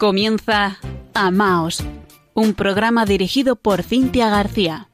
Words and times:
Comienza 0.00 0.78
Amaos, 1.12 1.84
un 2.32 2.54
programa 2.54 3.04
dirigido 3.04 3.56
por 3.56 3.82
Cintia 3.82 4.30
García. 4.30 4.88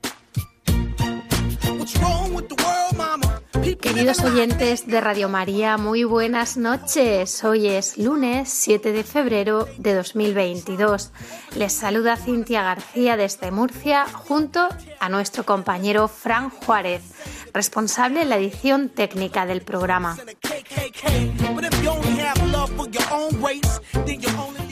Queridos 3.80 4.18
oyentes 4.24 4.88
de 4.88 5.00
Radio 5.00 5.28
María, 5.28 5.76
muy 5.76 6.02
buenas 6.02 6.56
noches. 6.56 7.44
Hoy 7.44 7.68
es 7.68 7.98
lunes 7.98 8.48
7 8.48 8.90
de 8.90 9.04
febrero 9.04 9.68
de 9.78 9.94
2022. 9.94 11.12
Les 11.54 11.72
saluda 11.72 12.16
Cintia 12.16 12.64
García 12.64 13.16
desde 13.16 13.52
Murcia 13.52 14.06
junto 14.12 14.68
a 14.98 15.08
nuestro 15.08 15.46
compañero 15.46 16.08
Fran 16.08 16.50
Juárez, 16.50 17.02
responsable 17.54 18.20
de 18.20 18.24
la 18.24 18.38
edición 18.38 18.88
técnica 18.88 19.46
del 19.46 19.62
programa. 19.62 20.16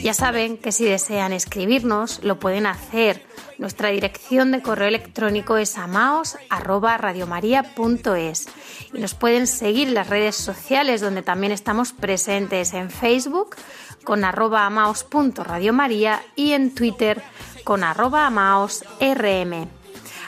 Ya 0.02 0.12
saben 0.12 0.58
que 0.58 0.70
si 0.70 0.84
desean 0.84 1.32
escribirnos 1.32 2.22
lo 2.22 2.38
pueden 2.38 2.66
hacer. 2.66 3.24
Nuestra 3.56 3.88
dirección 3.88 4.52
de 4.52 4.60
correo 4.60 4.88
electrónico 4.88 5.56
es 5.56 5.78
amaos@radiomaria.es 5.78 8.46
y 8.92 8.98
nos 8.98 9.14
pueden 9.14 9.46
seguir 9.46 9.88
en 9.88 9.94
las 9.94 10.10
redes 10.10 10.36
sociales 10.36 11.00
donde 11.00 11.22
también 11.22 11.52
estamos 11.52 11.92
presentes 11.92 12.74
en 12.74 12.90
Facebook 12.90 13.56
con 14.04 14.24
arroba 14.24 14.66
amaos.radiomaria 14.66 16.22
y 16.36 16.52
en 16.52 16.74
Twitter 16.74 17.22
con 17.64 17.82
arroba 17.82 18.26
amaosrm. 18.26 19.70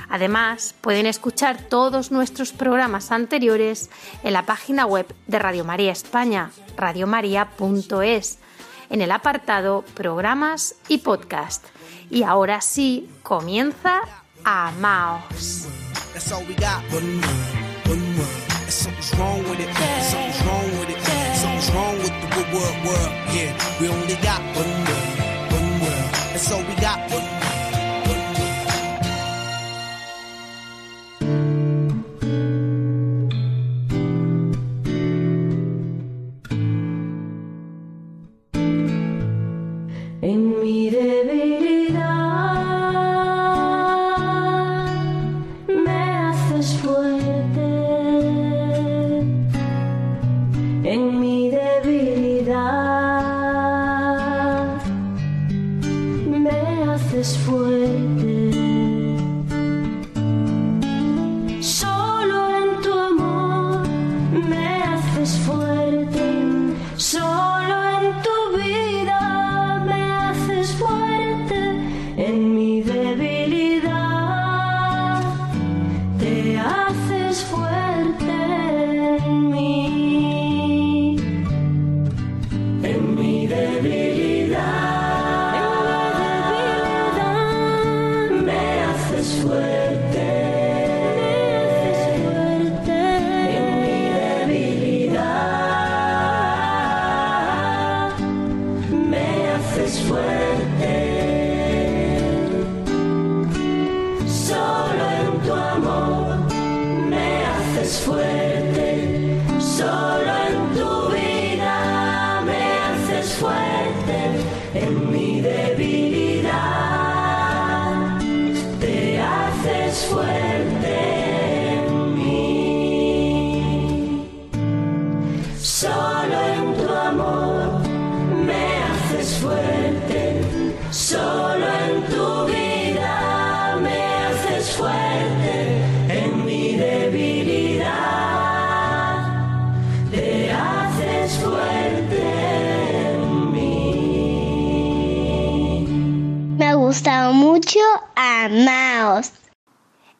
Además, 0.08 0.74
pueden 0.80 1.06
escuchar 1.06 1.62
todos 1.62 2.10
nuestros 2.10 2.52
programas 2.52 3.10
anteriores 3.12 3.90
en 4.22 4.32
la 4.32 4.46
página 4.46 4.86
web 4.86 5.06
de 5.26 5.38
Radio 5.38 5.64
María 5.64 5.92
España, 5.92 6.50
radiomaria.es, 6.76 8.38
en 8.90 9.00
el 9.00 9.10
apartado 9.10 9.84
Programas 9.94 10.76
y 10.88 10.98
Podcast. 10.98 11.64
Y 12.10 12.22
ahora 12.22 12.60
sí, 12.60 13.10
comienza 13.22 14.00
Amaos. 14.44 15.66
we 40.66 40.88
it. 40.88 41.15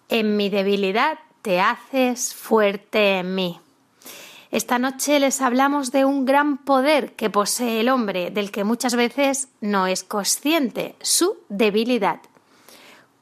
En 0.09 0.37
mi 0.37 0.49
debilidad 0.49 1.19
te 1.43 1.61
haces 1.61 2.35
fuerte 2.35 3.19
en 3.19 3.35
mí. 3.35 3.61
Esta 4.51 4.79
noche 4.79 5.21
les 5.21 5.41
hablamos 5.41 5.93
de 5.93 6.05
un 6.05 6.25
gran 6.25 6.59
poder 6.59 7.15
que 7.15 7.31
posee 7.31 7.81
el 7.81 7.89
hombre, 7.89 8.31
del 8.31 8.51
que 8.51 8.65
muchas 8.65 8.95
veces 8.95 9.49
no 9.61 9.87
es 9.87 10.05
consciente, 10.05 10.95
su 11.01 11.37
debilidad. 11.49 12.21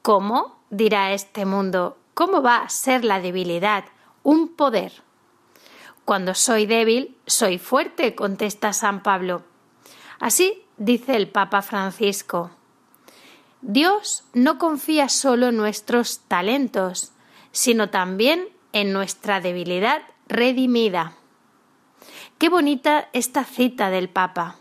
¿Cómo? 0.01 0.55
dirá 0.69 1.13
este 1.13 1.45
mundo. 1.45 1.97
¿Cómo 2.13 2.41
va 2.41 2.57
a 2.57 2.69
ser 2.69 3.03
la 3.03 3.19
debilidad 3.19 3.85
un 4.23 4.55
poder? 4.55 4.91
Cuando 6.05 6.35
soy 6.35 6.65
débil, 6.65 7.17
soy 7.25 7.57
fuerte, 7.57 8.13
contesta 8.13 8.71
San 8.73 9.01
Pablo. 9.01 9.43
Así 10.19 10.63
dice 10.77 11.15
el 11.15 11.27
Papa 11.27 11.61
Francisco. 11.61 12.51
Dios 13.61 14.23
no 14.33 14.57
confía 14.57 15.09
solo 15.09 15.47
en 15.47 15.57
nuestros 15.57 16.19
talentos, 16.27 17.11
sino 17.51 17.89
también 17.89 18.49
en 18.73 18.91
nuestra 18.93 19.39
debilidad 19.41 20.01
redimida. 20.27 21.15
Qué 22.37 22.49
bonita 22.49 23.09
esta 23.13 23.43
cita 23.45 23.89
del 23.89 24.09
Papa. 24.09 24.57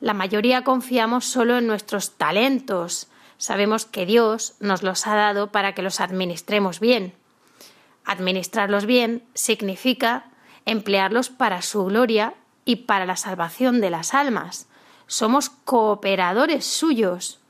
La 0.00 0.14
mayoría 0.14 0.64
confiamos 0.64 1.24
solo 1.24 1.58
en 1.58 1.66
nuestros 1.66 2.16
talentos. 2.16 3.08
Sabemos 3.36 3.84
que 3.84 4.06
Dios 4.06 4.54
nos 4.60 4.82
los 4.82 5.06
ha 5.06 5.14
dado 5.14 5.52
para 5.52 5.74
que 5.74 5.82
los 5.82 6.00
administremos 6.00 6.80
bien. 6.80 7.14
Administrarlos 8.04 8.86
bien 8.86 9.22
significa 9.34 10.30
emplearlos 10.64 11.30
para 11.30 11.62
su 11.62 11.84
gloria 11.84 12.34
y 12.64 12.76
para 12.76 13.06
la 13.06 13.16
salvación 13.16 13.80
de 13.80 13.90
las 13.90 14.14
almas. 14.14 14.68
Somos 15.06 15.50
cooperadores 15.50 16.66
suyos. 16.66 17.40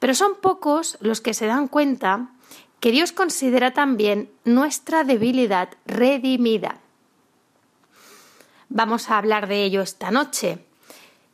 Pero 0.00 0.14
son 0.14 0.34
pocos 0.34 0.98
los 1.00 1.20
que 1.20 1.34
se 1.34 1.46
dan 1.46 1.68
cuenta 1.68 2.30
que 2.80 2.90
Dios 2.90 3.12
considera 3.12 3.72
también 3.72 4.30
nuestra 4.44 5.04
debilidad 5.04 5.68
redimida. 5.86 6.78
Vamos 8.70 9.10
a 9.10 9.18
hablar 9.18 9.46
de 9.46 9.62
ello 9.62 9.82
esta 9.82 10.10
noche. 10.10 10.64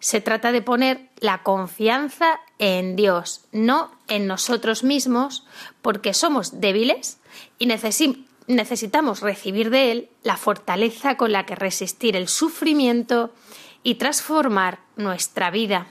Se 0.00 0.20
trata 0.20 0.52
de 0.52 0.62
poner 0.62 1.08
la 1.20 1.42
confianza 1.42 2.40
en 2.58 2.96
Dios, 2.96 3.44
no 3.52 3.92
en 4.08 4.26
nosotros 4.26 4.82
mismos, 4.82 5.46
porque 5.80 6.12
somos 6.12 6.60
débiles 6.60 7.18
y 7.58 7.66
necesitamos 7.66 9.20
recibir 9.20 9.70
de 9.70 9.92
Él 9.92 10.08
la 10.22 10.36
fortaleza 10.36 11.16
con 11.16 11.30
la 11.32 11.46
que 11.46 11.54
resistir 11.54 12.16
el 12.16 12.28
sufrimiento 12.28 13.32
y 13.82 13.94
transformar 13.94 14.80
nuestra 14.96 15.50
vida 15.50 15.86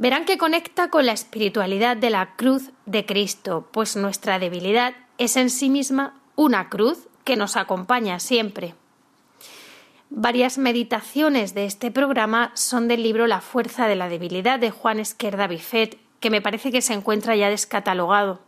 verán 0.00 0.24
que 0.24 0.38
conecta 0.38 0.88
con 0.88 1.04
la 1.04 1.12
espiritualidad 1.12 1.94
de 1.94 2.08
la 2.08 2.34
cruz 2.34 2.70
de 2.86 3.04
Cristo, 3.04 3.68
pues 3.70 3.96
nuestra 3.96 4.38
debilidad 4.38 4.94
es 5.18 5.36
en 5.36 5.50
sí 5.50 5.68
misma 5.68 6.18
una 6.36 6.70
cruz 6.70 7.06
que 7.24 7.36
nos 7.36 7.58
acompaña 7.58 8.18
siempre. 8.18 8.74
Varias 10.08 10.56
meditaciones 10.56 11.52
de 11.52 11.66
este 11.66 11.90
programa 11.90 12.50
son 12.54 12.88
del 12.88 13.02
libro 13.02 13.26
La 13.26 13.42
fuerza 13.42 13.88
de 13.88 13.96
la 13.96 14.08
debilidad 14.08 14.58
de 14.58 14.70
Juan 14.70 15.00
Esquerda 15.00 15.46
Bifet, 15.46 15.98
que 16.18 16.30
me 16.30 16.40
parece 16.40 16.72
que 16.72 16.80
se 16.80 16.94
encuentra 16.94 17.36
ya 17.36 17.50
descatalogado. 17.50 18.40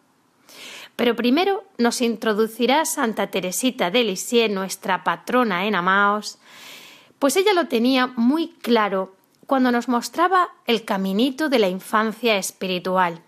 Pero 0.96 1.14
primero 1.16 1.64
nos 1.76 2.00
introducirá 2.00 2.86
Santa 2.86 3.26
Teresita 3.26 3.90
de 3.90 4.04
Lisieux, 4.04 4.50
nuestra 4.50 5.04
patrona 5.04 5.66
en 5.66 5.74
Amaos, 5.74 6.38
pues 7.18 7.36
ella 7.36 7.52
lo 7.52 7.68
tenía 7.68 8.06
muy 8.06 8.54
claro 8.62 9.14
cuando 9.52 9.68
nos 9.70 9.86
mostraba 9.86 10.48
el 10.64 10.86
caminito 10.86 11.50
de 11.50 11.58
la 11.58 11.68
infancia 11.68 12.38
espiritual. 12.38 13.20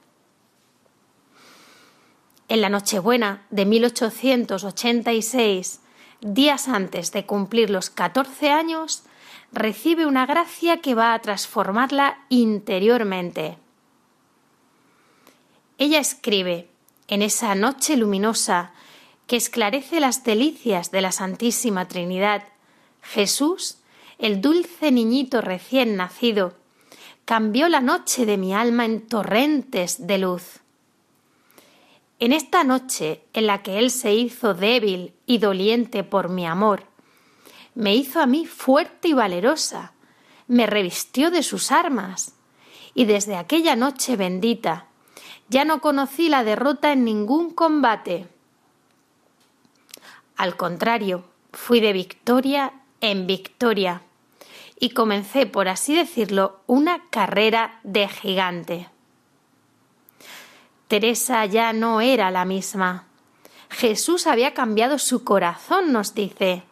En 2.48 2.62
la 2.62 2.70
Nochebuena 2.70 3.44
de 3.50 3.66
1886, 3.66 5.80
días 6.22 6.68
antes 6.68 7.12
de 7.12 7.26
cumplir 7.26 7.68
los 7.68 7.90
catorce 7.90 8.48
años, 8.48 9.02
recibe 9.52 10.06
una 10.06 10.24
gracia 10.24 10.78
que 10.78 10.94
va 10.94 11.12
a 11.12 11.18
transformarla 11.18 12.24
interiormente. 12.30 13.58
Ella 15.76 15.98
escribe 15.98 16.70
en 17.06 17.20
esa 17.20 17.54
noche 17.54 17.98
luminosa 17.98 18.72
que 19.26 19.36
esclarece 19.36 20.00
las 20.00 20.24
delicias 20.24 20.90
de 20.90 21.02
la 21.02 21.12
Santísima 21.12 21.86
Trinidad, 21.86 22.44
Jesús 23.02 23.83
el 24.24 24.40
dulce 24.40 24.90
niñito 24.90 25.42
recién 25.42 25.96
nacido, 25.96 26.54
cambió 27.26 27.68
la 27.68 27.82
noche 27.82 28.24
de 28.24 28.38
mi 28.38 28.54
alma 28.54 28.86
en 28.86 29.06
torrentes 29.06 30.06
de 30.06 30.16
luz. 30.16 30.60
En 32.20 32.32
esta 32.32 32.64
noche 32.64 33.22
en 33.34 33.46
la 33.46 33.62
que 33.62 33.78
Él 33.78 33.90
se 33.90 34.14
hizo 34.14 34.54
débil 34.54 35.12
y 35.26 35.36
doliente 35.36 36.04
por 36.04 36.30
mi 36.30 36.46
amor, 36.46 36.84
me 37.74 37.94
hizo 37.94 38.18
a 38.18 38.24
mí 38.24 38.46
fuerte 38.46 39.08
y 39.08 39.12
valerosa, 39.12 39.92
me 40.48 40.64
revistió 40.64 41.30
de 41.30 41.42
sus 41.42 41.70
armas, 41.70 42.34
y 42.94 43.04
desde 43.04 43.36
aquella 43.36 43.76
noche 43.76 44.16
bendita 44.16 44.86
ya 45.50 45.66
no 45.66 45.82
conocí 45.82 46.30
la 46.30 46.44
derrota 46.44 46.92
en 46.92 47.04
ningún 47.04 47.50
combate. 47.50 48.26
Al 50.34 50.56
contrario, 50.56 51.24
fui 51.52 51.80
de 51.80 51.92
victoria 51.92 52.72
en 53.02 53.26
victoria 53.26 54.00
y 54.78 54.90
comencé, 54.90 55.46
por 55.46 55.68
así 55.68 55.94
decirlo, 55.94 56.60
una 56.66 57.08
carrera 57.10 57.80
de 57.84 58.08
gigante. 58.08 58.88
Teresa 60.88 61.46
ya 61.46 61.72
no 61.72 62.00
era 62.00 62.30
la 62.30 62.44
misma. 62.44 63.06
Jesús 63.70 64.26
había 64.26 64.54
cambiado 64.54 64.98
su 64.98 65.24
corazón, 65.24 65.92
nos 65.92 66.14
dice. 66.14 66.62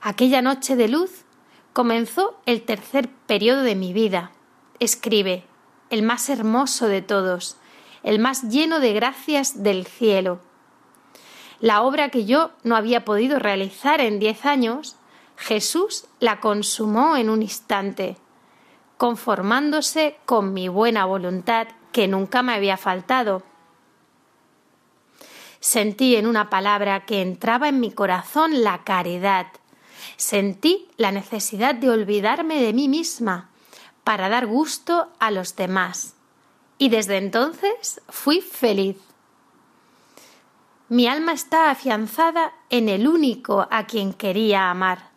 Aquella 0.00 0.42
noche 0.42 0.76
de 0.76 0.88
luz 0.88 1.24
comenzó 1.72 2.38
el 2.46 2.62
tercer 2.62 3.08
periodo 3.26 3.62
de 3.62 3.74
mi 3.74 3.92
vida. 3.92 4.30
Escribe, 4.78 5.44
el 5.90 6.02
más 6.02 6.28
hermoso 6.28 6.86
de 6.88 7.02
todos, 7.02 7.56
el 8.02 8.18
más 8.18 8.44
lleno 8.44 8.78
de 8.80 8.92
gracias 8.92 9.62
del 9.62 9.86
cielo. 9.86 10.40
La 11.58 11.82
obra 11.82 12.10
que 12.10 12.24
yo 12.24 12.50
no 12.62 12.76
había 12.76 13.04
podido 13.04 13.38
realizar 13.38 14.00
en 14.00 14.18
diez 14.18 14.44
años, 14.44 14.96
Jesús 15.36 16.06
la 16.18 16.40
consumó 16.40 17.16
en 17.16 17.30
un 17.30 17.42
instante, 17.42 18.16
conformándose 18.96 20.18
con 20.24 20.52
mi 20.52 20.68
buena 20.68 21.04
voluntad 21.04 21.68
que 21.92 22.08
nunca 22.08 22.42
me 22.42 22.54
había 22.54 22.76
faltado. 22.76 23.42
Sentí 25.60 26.16
en 26.16 26.26
una 26.26 26.48
palabra 26.48 27.04
que 27.04 27.22
entraba 27.22 27.68
en 27.68 27.80
mi 27.80 27.90
corazón 27.90 28.62
la 28.62 28.84
caridad. 28.84 29.46
Sentí 30.16 30.88
la 30.96 31.12
necesidad 31.12 31.74
de 31.74 31.90
olvidarme 31.90 32.62
de 32.62 32.72
mí 32.72 32.88
misma 32.88 33.50
para 34.04 34.28
dar 34.28 34.46
gusto 34.46 35.10
a 35.18 35.30
los 35.30 35.56
demás. 35.56 36.14
Y 36.78 36.88
desde 36.90 37.16
entonces 37.16 38.00
fui 38.08 38.40
feliz. 38.40 38.96
Mi 40.88 41.08
alma 41.08 41.32
está 41.32 41.70
afianzada 41.70 42.52
en 42.70 42.88
el 42.88 43.08
único 43.08 43.66
a 43.70 43.86
quien 43.86 44.12
quería 44.12 44.70
amar. 44.70 45.15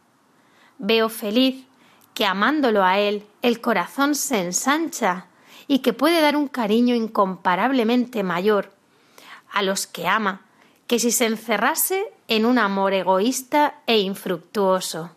Veo 0.80 1.10
feliz 1.10 1.66
que 2.14 2.26
amándolo 2.26 2.84
a 2.84 3.00
él 3.00 3.26
el 3.42 3.62
corazón 3.62 4.16
se 4.16 4.40
ensancha 4.40 5.28
y 5.68 5.80
que 5.80 5.94
puede 5.94 6.20
dar 6.22 6.36
un 6.36 6.48
cariño 6.48 6.96
incomparablemente 6.96 8.24
mayor 8.24 8.72
a 9.52 9.62
los 9.62 9.88
que 9.88 10.08
ama 10.08 10.42
que 10.88 10.98
si 10.98 11.12
se 11.12 11.28
encerrase 11.28 12.12
en 12.28 12.46
un 12.46 12.58
amor 12.58 12.94
egoísta 12.94 13.76
e 13.86 14.00
infructuoso. 14.00 15.12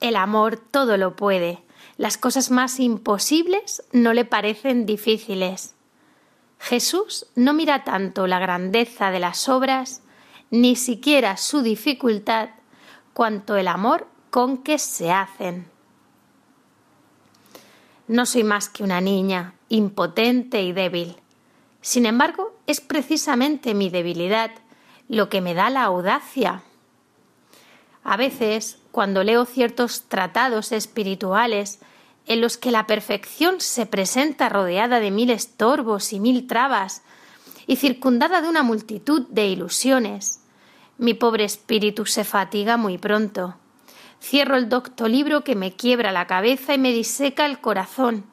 El 0.00 0.16
amor 0.16 0.58
todo 0.58 0.98
lo 0.98 1.16
puede. 1.16 1.60
Las 1.96 2.18
cosas 2.18 2.50
más 2.50 2.80
imposibles 2.80 3.82
no 3.92 4.12
le 4.12 4.24
parecen 4.24 4.84
difíciles. 4.84 5.74
Jesús 6.58 7.26
no 7.34 7.54
mira 7.54 7.84
tanto 7.84 8.26
la 8.26 8.38
grandeza 8.38 9.10
de 9.10 9.20
las 9.20 9.48
obras, 9.48 10.02
ni 10.50 10.76
siquiera 10.76 11.36
su 11.38 11.62
dificultad, 11.62 12.50
cuanto 13.14 13.56
el 13.56 13.68
amor 13.68 14.06
con 14.30 14.58
que 14.58 14.78
se 14.78 15.12
hacen. 15.12 15.66
No 18.08 18.26
soy 18.26 18.44
más 18.44 18.68
que 18.68 18.82
una 18.82 19.00
niña, 19.00 19.54
impotente 19.68 20.62
y 20.62 20.72
débil. 20.72 21.16
Sin 21.80 22.06
embargo, 22.06 22.54
es 22.66 22.80
precisamente 22.80 23.74
mi 23.74 23.90
debilidad 23.90 24.50
lo 25.08 25.28
que 25.28 25.40
me 25.40 25.54
da 25.54 25.70
la 25.70 25.84
audacia. 25.84 26.62
A 28.04 28.16
veces, 28.16 28.78
cuando 28.90 29.24
leo 29.24 29.44
ciertos 29.44 30.02
tratados 30.08 30.72
espirituales 30.72 31.80
en 32.26 32.40
los 32.40 32.56
que 32.56 32.70
la 32.70 32.86
perfección 32.86 33.60
se 33.60 33.86
presenta 33.86 34.48
rodeada 34.48 35.00
de 35.00 35.10
mil 35.10 35.30
estorbos 35.30 36.12
y 36.12 36.20
mil 36.20 36.46
trabas, 36.46 37.02
y 37.66 37.76
circundada 37.76 38.42
de 38.42 38.48
una 38.48 38.62
multitud 38.62 39.26
de 39.28 39.46
ilusiones, 39.46 40.41
mi 41.02 41.14
pobre 41.14 41.42
espíritu 41.42 42.06
se 42.06 42.22
fatiga 42.22 42.76
muy 42.76 42.96
pronto. 42.96 43.56
Cierro 44.22 44.54
el 44.56 44.68
docto 44.68 45.08
libro 45.08 45.42
que 45.42 45.56
me 45.56 45.74
quiebra 45.74 46.12
la 46.12 46.28
cabeza 46.28 46.74
y 46.74 46.78
me 46.78 46.92
diseca 46.92 47.44
el 47.44 47.60
corazón, 47.60 48.24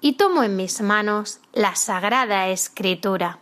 y 0.00 0.14
tomo 0.14 0.42
en 0.42 0.56
mis 0.56 0.80
manos 0.80 1.38
la 1.52 1.76
sagrada 1.76 2.48
escritura. 2.48 3.38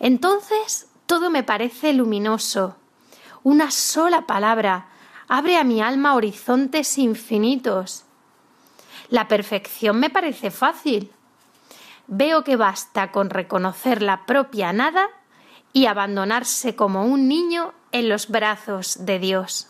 Entonces 0.00 0.88
todo 1.06 1.30
me 1.30 1.44
parece 1.44 1.92
luminoso. 1.92 2.74
Una 3.44 3.70
sola 3.70 4.26
palabra 4.26 4.88
abre 5.28 5.56
a 5.56 5.62
mi 5.62 5.80
alma 5.80 6.16
horizontes 6.16 6.98
infinitos. 6.98 8.06
La 9.08 9.28
perfección 9.28 10.00
me 10.00 10.10
parece 10.10 10.50
fácil. 10.50 11.12
Veo 12.08 12.42
que 12.42 12.56
basta 12.56 13.12
con 13.12 13.30
reconocer 13.30 14.02
la 14.02 14.26
propia 14.26 14.72
nada 14.72 15.08
y 15.78 15.86
abandonarse 15.86 16.74
como 16.74 17.04
un 17.04 17.28
niño 17.28 17.72
en 17.92 18.08
los 18.08 18.26
brazos 18.26 19.06
de 19.06 19.20
Dios. 19.20 19.68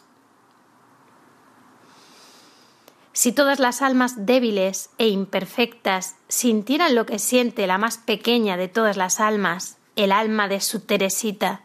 Si 3.12 3.32
todas 3.32 3.58
las 3.58 3.82
almas 3.82 4.24
débiles 4.24 4.88
e 4.96 5.08
imperfectas 5.08 6.16
sintieran 6.28 6.94
lo 6.94 7.04
que 7.04 7.18
siente 7.18 7.66
la 7.66 7.76
más 7.76 7.98
pequeña 7.98 8.56
de 8.56 8.68
todas 8.68 8.96
las 8.96 9.20
almas, 9.20 9.76
el 9.96 10.10
alma 10.10 10.48
de 10.48 10.62
su 10.62 10.80
Teresita, 10.80 11.64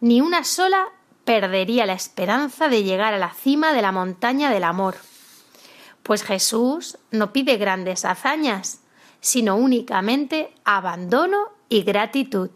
ni 0.00 0.20
una 0.20 0.44
sola 0.44 0.88
perdería 1.24 1.86
la 1.86 1.94
esperanza 1.94 2.68
de 2.68 2.82
llegar 2.82 3.14
a 3.14 3.18
la 3.18 3.32
cima 3.32 3.72
de 3.72 3.80
la 3.80 3.92
montaña 3.92 4.50
del 4.50 4.64
amor. 4.64 4.96
Pues 6.02 6.22
Jesús 6.22 6.98
no 7.10 7.32
pide 7.32 7.56
grandes 7.56 8.04
hazañas, 8.04 8.82
sino 9.20 9.56
únicamente 9.56 10.52
abandono 10.64 11.38
y 11.70 11.82
gratitud. 11.82 12.50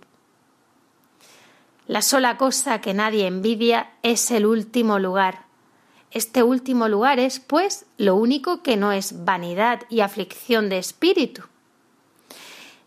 La 1.86 2.02
sola 2.02 2.36
cosa 2.36 2.80
que 2.80 2.94
nadie 2.94 3.26
envidia 3.26 3.90
es 4.02 4.30
el 4.32 4.44
último 4.44 4.98
lugar. 4.98 5.44
Este 6.10 6.42
último 6.42 6.88
lugar 6.88 7.20
es, 7.20 7.38
pues, 7.38 7.86
lo 7.96 8.16
único 8.16 8.62
que 8.62 8.76
no 8.76 8.90
es 8.90 9.24
vanidad 9.24 9.82
y 9.88 10.00
aflicción 10.00 10.68
de 10.68 10.78
espíritu. 10.78 11.42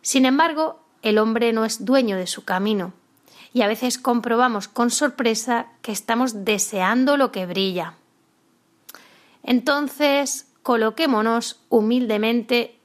Sin 0.02 0.26
embargo, 0.26 0.82
el 1.02 1.18
hombre 1.18 1.54
no 1.54 1.64
es 1.64 1.86
dueño 1.86 2.18
de 2.18 2.28
su 2.28 2.44
camino, 2.44 2.94
y 3.54 3.62
a 3.62 3.68
veces 3.68 3.98
comprobamos 3.98 4.68
con 4.68 4.92
sorpresa 4.92 5.68
que 5.82 5.92
estamos 5.92 6.44
deseando 6.44 7.16
lo 7.16 7.32
que 7.32 7.46
brilla. 7.46 7.94
Entonces, 9.44 10.48
coloquémonos 10.62 11.62
humildemente 11.70 12.78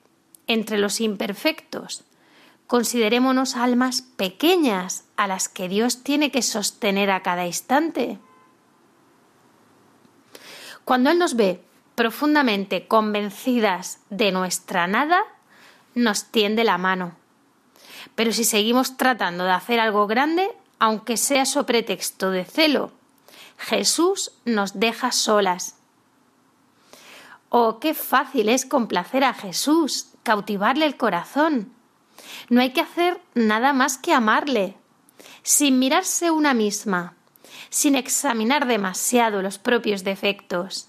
entre 0.46 0.78
los 0.78 1.00
imperfectos, 1.00 2.04
Considerémonos 2.66 3.56
almas 3.56 4.02
pequeñas 4.02 5.04
a 5.16 5.26
las 5.26 5.48
que 5.48 5.68
Dios 5.68 6.02
tiene 6.02 6.30
que 6.30 6.42
sostener 6.42 7.10
a 7.10 7.22
cada 7.22 7.46
instante. 7.46 8.18
Cuando 10.84 11.10
Él 11.10 11.18
nos 11.18 11.36
ve 11.36 11.62
profundamente 11.94 12.86
convencidas 12.86 14.00
de 14.10 14.32
nuestra 14.32 14.86
nada, 14.86 15.20
nos 15.94 16.24
tiende 16.24 16.64
la 16.64 16.78
mano. 16.78 17.16
Pero 18.14 18.32
si 18.32 18.44
seguimos 18.44 18.96
tratando 18.96 19.44
de 19.44 19.52
hacer 19.52 19.80
algo 19.80 20.06
grande, 20.06 20.50
aunque 20.78 21.16
sea 21.16 21.46
su 21.46 21.64
pretexto 21.64 22.30
de 22.30 22.44
celo. 22.44 22.92
Jesús 23.56 24.32
nos 24.44 24.78
deja 24.80 25.12
solas. 25.12 25.76
Oh, 27.48 27.78
qué 27.78 27.94
fácil 27.94 28.48
es 28.48 28.66
complacer 28.66 29.24
a 29.24 29.32
Jesús, 29.32 30.08
cautivarle 30.22 30.86
el 30.86 30.96
corazón. 30.96 31.72
No 32.48 32.60
hay 32.60 32.72
que 32.72 32.80
hacer 32.80 33.20
nada 33.34 33.72
más 33.72 33.98
que 33.98 34.12
amarle, 34.12 34.76
sin 35.42 35.78
mirarse 35.78 36.30
una 36.30 36.54
misma, 36.54 37.14
sin 37.70 37.94
examinar 37.94 38.66
demasiado 38.66 39.42
los 39.42 39.58
propios 39.58 40.04
defectos. 40.04 40.88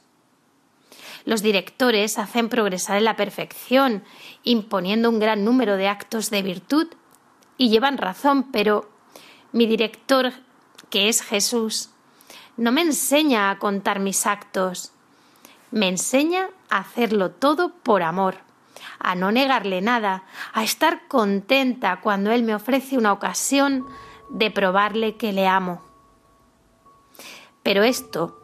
Los 1.25 1.41
directores 1.41 2.19
hacen 2.19 2.49
progresar 2.49 2.97
en 2.97 3.05
la 3.05 3.15
perfección, 3.15 4.03
imponiendo 4.43 5.09
un 5.09 5.19
gran 5.19 5.43
número 5.43 5.75
de 5.75 5.87
actos 5.87 6.29
de 6.29 6.43
virtud, 6.43 6.87
y 7.57 7.69
llevan 7.69 7.97
razón, 7.97 8.51
pero 8.51 8.89
mi 9.51 9.65
director, 9.65 10.33
que 10.89 11.09
es 11.09 11.21
Jesús, 11.21 11.89
no 12.57 12.71
me 12.71 12.81
enseña 12.81 13.49
a 13.49 13.59
contar 13.59 13.99
mis 13.99 14.25
actos, 14.25 14.91
me 15.71 15.87
enseña 15.87 16.49
a 16.69 16.79
hacerlo 16.79 17.31
todo 17.31 17.73
por 17.73 18.03
amor, 18.03 18.37
a 18.99 19.15
no 19.15 19.31
negarle 19.31 19.81
nada, 19.81 20.23
a 20.53 20.63
estar 20.63 21.07
contenta 21.07 22.01
cuando 22.01 22.31
Él 22.31 22.43
me 22.43 22.55
ofrece 22.55 22.97
una 22.97 23.13
ocasión 23.13 23.85
de 24.29 24.51
probarle 24.51 25.15
que 25.15 25.33
le 25.33 25.47
amo. 25.47 25.81
Pero 27.63 27.83
esto 27.83 28.39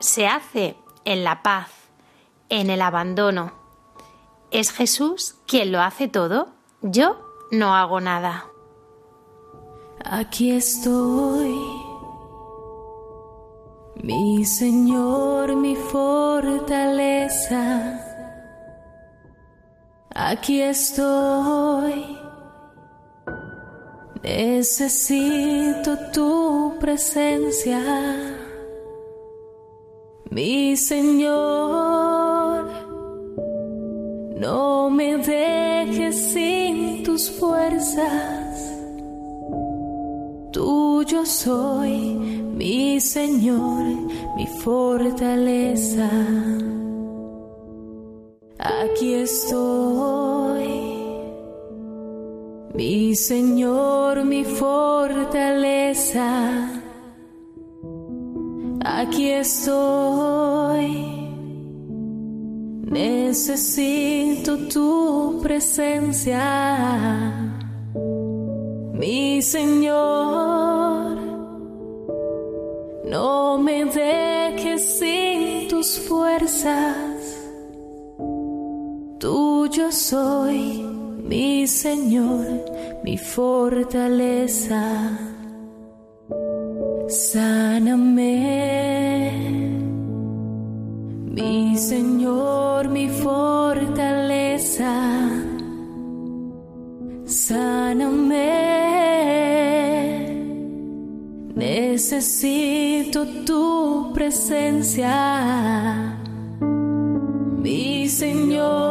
se 0.00 0.26
hace 0.26 0.76
en 1.04 1.24
la 1.24 1.42
paz, 1.42 1.70
en 2.48 2.70
el 2.70 2.82
abandono. 2.82 3.52
¿Es 4.50 4.70
Jesús 4.70 5.36
quien 5.46 5.72
lo 5.72 5.80
hace 5.80 6.08
todo? 6.08 6.48
Yo 6.82 7.18
no 7.50 7.74
hago 7.74 8.00
nada. 8.00 8.46
Aquí 10.04 10.50
estoy, 10.50 11.54
mi 14.02 14.44
Señor, 14.44 15.54
mi 15.54 15.76
fortaleza. 15.76 16.72
Aquí 20.14 20.60
estoy, 20.60 22.18
necesito 24.22 25.96
tu 26.12 26.74
presencia, 26.78 27.80
mi 30.30 30.76
Señor. 30.76 32.66
No 34.38 34.90
me 34.90 35.16
dejes 35.18 36.32
sin 36.32 37.04
tus 37.04 37.30
fuerzas 37.30 38.42
Tuyo 40.52 41.24
soy, 41.24 42.14
mi 42.54 43.00
Señor, 43.00 43.84
mi 44.36 44.46
fortaleza. 44.46 46.10
Aquí 48.64 49.14
estoy, 49.14 50.68
mi 52.74 53.16
Señor, 53.16 54.24
mi 54.24 54.44
fortaleza. 54.44 56.28
Aquí 58.84 59.30
estoy. 59.30 61.08
Necesito 62.84 64.58
tu 64.68 65.40
presencia 65.42 67.32
mi 69.02 69.42
Señor, 69.42 71.16
no 73.04 73.58
me 73.58 73.84
dejes 73.84 74.98
sin 74.98 75.66
tus 75.66 75.98
fuerzas. 75.98 77.21
Tuyo 79.22 79.92
soy, 79.92 80.82
mi 81.28 81.64
Señor, 81.68 82.44
mi 83.04 83.16
fortaleza. 83.16 84.82
Sáname, 87.06 88.32
mi 91.36 91.78
Señor, 91.78 92.88
mi 92.88 93.08
fortaleza. 93.08 94.92
Sáname. 97.24 98.50
Necesito 101.54 103.24
tu 103.46 104.10
presencia, 104.12 105.14
mi 107.62 108.08
Señor. 108.08 108.81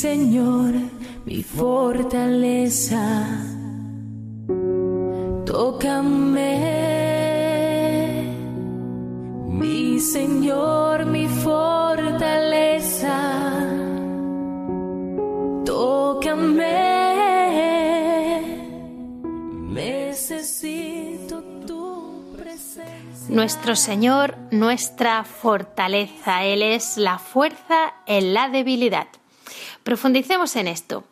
Señor, 0.00 0.74
mi 1.26 1.42
fortaleza. 1.42 3.04
Tócame 5.44 6.88
Señor, 10.00 11.04
mi 11.06 11.26
fortaleza. 11.28 13.16
Tócame. 15.66 16.64
Necesito 19.72 21.42
tu 21.66 22.32
presencia. 22.36 23.28
Nuestro 23.28 23.76
Señor, 23.76 24.36
nuestra 24.50 25.24
fortaleza. 25.24 26.44
Él 26.44 26.62
es 26.62 26.96
la 26.96 27.18
fuerza 27.18 27.92
en 28.06 28.32
la 28.32 28.48
debilidad. 28.48 29.08
Profundicemos 29.88 30.54
en 30.56 30.68
esto. 30.68 31.02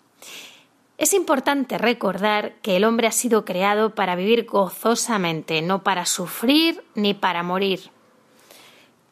Es 0.98 1.14
importante 1.14 1.78
recordar 1.78 2.56
que 2.60 2.76
el 2.76 2.84
hombre 2.84 3.06
ha 3.06 3.10
sido 3.10 3.46
creado 3.46 3.94
para 3.94 4.16
vivir 4.16 4.44
gozosamente, 4.44 5.62
no 5.62 5.82
para 5.82 6.04
sufrir 6.04 6.84
ni 6.94 7.14
para 7.14 7.42
morir 7.42 7.88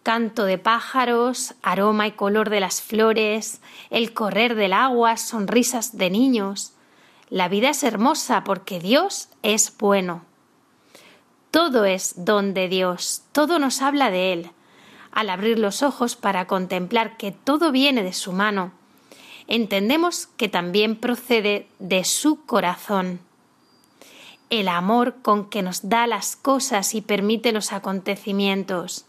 canto 0.03 0.45
de 0.45 0.59
pájaros, 0.59 1.55
aroma 1.63 2.07
y 2.07 2.13
color 2.13 2.51
de 2.51 2.61
las 2.61 2.83
flores, 2.83 3.63
el 3.89 4.13
correr 4.13 4.55
del 4.55 4.75
agua, 4.75 5.17
sonrisas 5.17 5.97
de 5.97 6.11
niños. 6.11 6.75
La 7.31 7.49
vida 7.49 7.71
es 7.71 7.85
hermosa 7.85 8.45
porque 8.45 8.81
Dios 8.81 9.31
es 9.43 9.75
bueno. 9.79 10.27
Todo 11.51 11.87
es 11.87 12.23
don 12.23 12.53
de 12.53 12.69
Dios, 12.69 13.23
todo 13.33 13.59
nos 13.59 13.81
habla 13.81 14.11
de 14.11 14.35
Él. 14.35 14.51
Al 15.11 15.31
abrir 15.31 15.59
los 15.59 15.83
ojos 15.83 16.17
para 16.17 16.47
contemplar 16.47 17.17
que 17.17 17.33
todo 17.33 17.73
viene 17.73 18.03
de 18.03 18.13
su 18.13 18.33
mano, 18.33 18.84
entendemos 19.47 20.27
que 20.37 20.49
también 20.49 20.97
procede 20.97 21.69
de 21.79 22.05
su 22.05 22.45
corazón. 22.45 23.21
El 24.51 24.69
amor 24.69 25.17
con 25.23 25.49
que 25.49 25.63
nos 25.63 25.89
da 25.89 26.07
las 26.07 26.37
cosas 26.37 26.95
y 26.95 27.01
permite 27.01 27.53
los 27.53 27.73
acontecimientos 27.73 29.07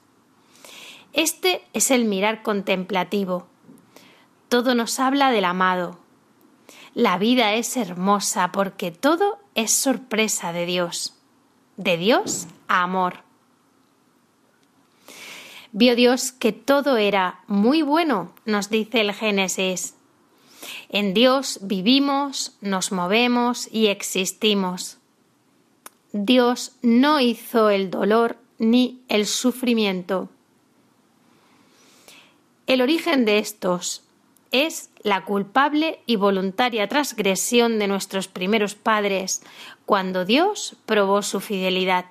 este 1.15 1.63
es 1.71 1.91
el 1.91 2.03
mirar 2.03 2.43
contemplativo. 2.43 3.47
Todo 4.49 4.75
nos 4.75 4.99
habla 4.99 5.31
del 5.31 5.45
amado. 5.45 5.97
La 6.93 7.17
vida 7.17 7.53
es 7.53 7.77
hermosa 7.77 8.51
porque 8.51 8.91
todo 8.91 9.39
es 9.55 9.71
sorpresa 9.71 10.51
de 10.51 10.65
Dios. 10.65 11.17
De 11.77 11.95
Dios 11.95 12.47
a 12.67 12.83
amor. 12.83 13.23
Vio 15.71 15.95
Dios 15.95 16.33
que 16.33 16.51
todo 16.51 16.97
era 16.97 17.39
muy 17.47 17.81
bueno, 17.81 18.33
nos 18.43 18.69
dice 18.69 18.99
el 18.99 19.13
Génesis. 19.13 19.94
En 20.89 21.13
Dios 21.13 21.59
vivimos, 21.61 22.55
nos 22.61 22.91
movemos 22.91 23.67
y 23.71 23.87
existimos. 23.87 24.97
Dios 26.11 26.73
no 26.81 27.19
hizo 27.19 27.69
el 27.69 27.91
dolor 27.91 28.37
ni 28.57 29.01
el 29.09 29.25
sufrimiento. 29.25 30.29
El 32.67 32.81
origen 32.81 33.25
de 33.25 33.39
estos 33.39 34.03
es 34.51 34.89
la 35.03 35.25
culpable 35.25 35.99
y 36.05 36.15
voluntaria 36.15 36.87
transgresión 36.87 37.77
de 37.77 37.87
nuestros 37.87 38.27
primeros 38.27 38.73
padres 38.73 39.43
cuando 39.85 40.25
Dios 40.25 40.77
probó 40.85 41.21
su 41.21 41.41
fidelidad. 41.41 42.05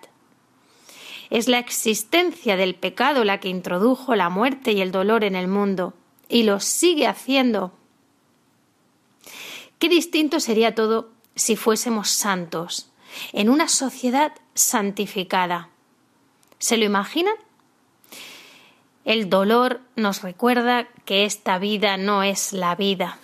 Es 1.30 1.48
la 1.48 1.58
existencia 1.58 2.56
del 2.56 2.74
pecado 2.74 3.24
la 3.24 3.40
que 3.40 3.48
introdujo 3.48 4.14
la 4.14 4.28
muerte 4.28 4.72
y 4.72 4.82
el 4.82 4.92
dolor 4.92 5.24
en 5.24 5.34
el 5.34 5.48
mundo, 5.48 5.94
y 6.28 6.42
lo 6.42 6.60
sigue 6.60 7.06
haciendo. 7.06 7.72
Qué 9.78 9.88
distinto 9.88 10.40
sería 10.40 10.74
todo 10.74 11.10
si 11.34 11.56
fuésemos 11.56 12.08
santos, 12.10 12.90
en 13.32 13.48
una 13.48 13.68
sociedad 13.68 14.32
santificada. 14.54 15.68
¿Se 16.58 16.76
lo 16.76 16.84
imaginan? 16.84 17.34
El 19.04 19.28
dolor 19.28 19.80
nos 19.96 20.22
recuerda 20.22 20.88
que 21.04 21.24
esta 21.24 21.58
vida 21.58 21.96
no 21.96 22.22
es 22.22 22.52
la 22.52 22.74
vida. 22.74 23.18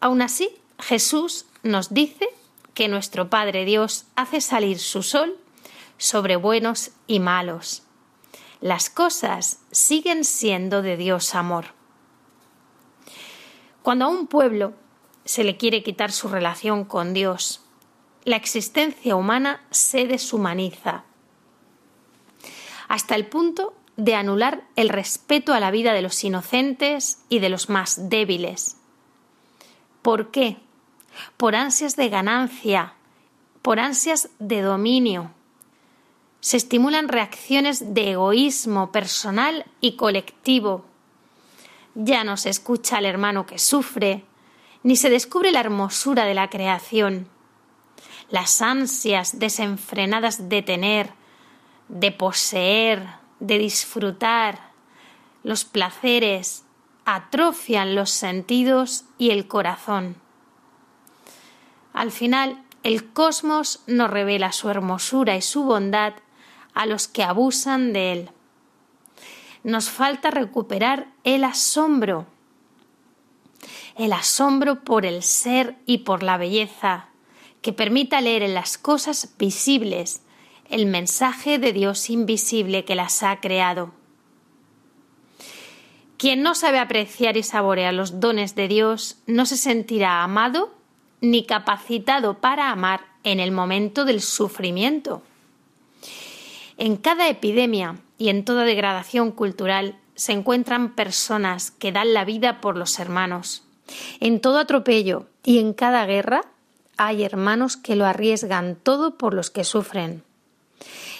Aún 0.00 0.22
así, 0.22 0.50
Jesús 0.78 1.44
nos 1.62 1.92
dice 1.92 2.28
que 2.74 2.88
nuestro 2.88 3.28
Padre 3.28 3.64
Dios 3.64 4.06
hace 4.16 4.40
salir 4.40 4.78
su 4.78 5.02
sol 5.02 5.36
sobre 5.98 6.36
buenos 6.36 6.92
y 7.06 7.20
malos. 7.20 7.82
Las 8.60 8.88
cosas 8.88 9.58
siguen 9.70 10.24
siendo 10.24 10.82
de 10.82 10.96
Dios 10.96 11.34
amor. 11.34 11.66
Cuando 13.82 14.06
a 14.06 14.08
un 14.08 14.26
pueblo 14.26 14.72
se 15.24 15.44
le 15.44 15.56
quiere 15.56 15.82
quitar 15.82 16.12
su 16.12 16.28
relación 16.28 16.84
con 16.84 17.14
Dios, 17.14 17.62
la 18.24 18.36
existencia 18.36 19.16
humana 19.16 19.62
se 19.70 20.06
deshumaniza, 20.06 21.04
hasta 22.88 23.14
el 23.14 23.26
punto 23.26 23.74
de 23.96 24.14
anular 24.14 24.64
el 24.76 24.88
respeto 24.88 25.52
a 25.54 25.60
la 25.60 25.70
vida 25.70 25.92
de 25.92 26.02
los 26.02 26.22
inocentes 26.24 27.22
y 27.28 27.40
de 27.40 27.48
los 27.48 27.68
más 27.68 28.08
débiles. 28.08 28.76
¿Por 30.02 30.30
qué? 30.30 30.58
Por 31.36 31.54
ansias 31.54 31.96
de 31.96 32.08
ganancia, 32.08 32.94
por 33.60 33.78
ansias 33.78 34.30
de 34.38 34.62
dominio. 34.62 35.30
Se 36.40 36.56
estimulan 36.56 37.08
reacciones 37.08 37.94
de 37.94 38.12
egoísmo 38.12 38.90
personal 38.90 39.64
y 39.80 39.96
colectivo. 39.96 40.84
Ya 41.94 42.24
no 42.24 42.36
se 42.36 42.50
escucha 42.50 42.96
al 42.96 43.06
hermano 43.06 43.46
que 43.46 43.58
sufre, 43.58 44.24
ni 44.82 44.96
se 44.96 45.10
descubre 45.10 45.50
la 45.52 45.60
hermosura 45.60 46.24
de 46.24 46.34
la 46.34 46.50
creación. 46.50 47.28
Las 48.30 48.62
ansias 48.62 49.38
desenfrenadas 49.38 50.48
de 50.48 50.62
tener, 50.62 51.10
de 51.88 52.12
poseer, 52.12 53.06
de 53.40 53.58
disfrutar, 53.58 54.70
los 55.42 55.64
placeres, 55.64 56.64
atrofian 57.04 57.94
los 57.94 58.10
sentidos 58.10 59.04
y 59.18 59.30
el 59.30 59.48
corazón. 59.48 60.16
Al 61.92 62.10
final, 62.10 62.62
el 62.82 63.12
cosmos 63.12 63.82
nos 63.86 64.10
revela 64.10 64.52
su 64.52 64.70
hermosura 64.70 65.36
y 65.36 65.42
su 65.42 65.64
bondad 65.64 66.14
a 66.74 66.86
los 66.86 67.06
que 67.08 67.22
abusan 67.22 67.92
de 67.92 68.12
él. 68.12 68.30
Nos 69.62 69.90
falta 69.90 70.30
recuperar 70.30 71.08
el 71.22 71.44
asombro, 71.44 72.26
el 73.96 74.12
asombro 74.12 74.84
por 74.84 75.06
el 75.06 75.22
ser 75.22 75.76
y 75.86 75.98
por 75.98 76.22
la 76.22 76.36
belleza, 76.36 77.08
que 77.60 77.72
permita 77.72 78.20
leer 78.20 78.42
en 78.42 78.54
las 78.54 78.78
cosas 78.78 79.34
visibles 79.38 80.22
el 80.68 80.86
mensaje 80.86 81.58
de 81.58 81.72
Dios 81.72 82.10
invisible 82.10 82.84
que 82.84 82.94
las 82.94 83.22
ha 83.22 83.40
creado. 83.40 83.92
Quien 86.16 86.42
no 86.42 86.54
sabe 86.54 86.78
apreciar 86.78 87.36
y 87.36 87.42
saborear 87.42 87.92
los 87.92 88.20
dones 88.20 88.54
de 88.54 88.68
Dios 88.68 89.18
no 89.26 89.44
se 89.44 89.56
sentirá 89.56 90.22
amado 90.22 90.72
ni 91.20 91.44
capacitado 91.44 92.38
para 92.38 92.70
amar 92.70 93.00
en 93.24 93.40
el 93.40 93.52
momento 93.52 94.04
del 94.04 94.20
sufrimiento. 94.20 95.22
En 96.78 96.96
cada 96.96 97.28
epidemia 97.28 97.96
y 98.18 98.28
en 98.28 98.44
toda 98.44 98.64
degradación 98.64 99.30
cultural 99.30 99.98
se 100.14 100.32
encuentran 100.32 100.94
personas 100.94 101.70
que 101.70 101.92
dan 101.92 102.14
la 102.14 102.24
vida 102.24 102.60
por 102.60 102.76
los 102.76 102.98
hermanos. 102.98 103.61
En 104.20 104.40
todo 104.40 104.58
atropello 104.58 105.26
y 105.44 105.58
en 105.58 105.72
cada 105.72 106.06
guerra 106.06 106.42
hay 106.96 107.24
hermanos 107.24 107.76
que 107.76 107.96
lo 107.96 108.06
arriesgan 108.06 108.76
todo 108.76 109.18
por 109.18 109.34
los 109.34 109.50
que 109.50 109.64
sufren. 109.64 110.22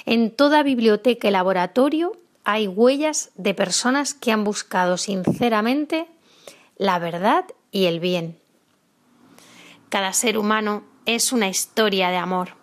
En 0.07 0.31
toda 0.31 0.63
biblioteca 0.63 1.29
y 1.29 1.31
laboratorio 1.31 2.13
hay 2.45 2.67
huellas 2.67 3.31
de 3.37 3.55
personas 3.55 4.15
que 4.15 4.33
han 4.33 4.45
buscado 4.45 4.97
sinceramente 4.97 6.07
la 6.77 6.99
verdad 6.99 7.45
y 7.71 7.85
el 7.85 8.01
bien. 8.01 8.39
Cada 9.89 10.13
ser 10.13 10.39
humano 10.39 10.85
es 11.07 11.33
una 11.33 11.49
historia 11.49 12.11
de 12.11 12.17
amor. 12.17 12.57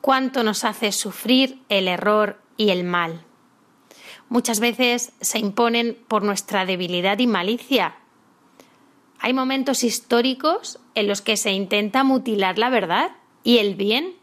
Cuánto 0.00 0.42
nos 0.42 0.64
hace 0.64 0.92
sufrir 0.92 1.62
el 1.68 1.88
error 1.88 2.40
y 2.56 2.70
el 2.70 2.84
mal. 2.84 3.24
Muchas 4.28 4.60
veces 4.60 5.12
se 5.20 5.38
imponen 5.38 5.96
por 6.08 6.22
nuestra 6.22 6.66
debilidad 6.66 7.18
y 7.18 7.26
malicia. 7.26 7.94
Hay 9.24 9.34
momentos 9.34 9.84
históricos 9.84 10.80
en 10.96 11.06
los 11.06 11.22
que 11.22 11.36
se 11.36 11.52
intenta 11.52 12.02
mutilar 12.02 12.58
la 12.58 12.70
verdad 12.70 13.12
y 13.44 13.58
el 13.58 13.76
bien 13.76 14.16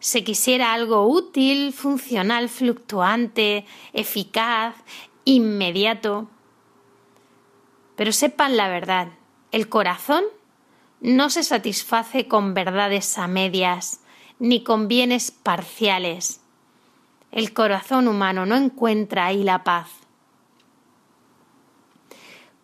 se 0.00 0.24
quisiera 0.24 0.72
algo 0.72 1.06
útil, 1.06 1.72
funcional, 1.72 2.48
fluctuante, 2.48 3.66
eficaz, 3.92 4.74
inmediato. 5.24 6.28
Pero 7.94 8.10
sepan 8.10 8.56
la 8.56 8.68
verdad, 8.68 9.10
el 9.52 9.68
corazón 9.68 10.24
no 11.00 11.30
se 11.30 11.44
satisface 11.44 12.26
con 12.26 12.52
verdades 12.52 13.16
a 13.16 13.28
medias, 13.28 14.00
ni 14.40 14.64
con 14.64 14.88
bienes 14.88 15.30
parciales. 15.30 16.40
El 17.30 17.52
corazón 17.52 18.08
humano 18.08 18.44
no 18.44 18.56
encuentra 18.56 19.26
ahí 19.26 19.44
la 19.44 19.62
paz. 19.62 19.99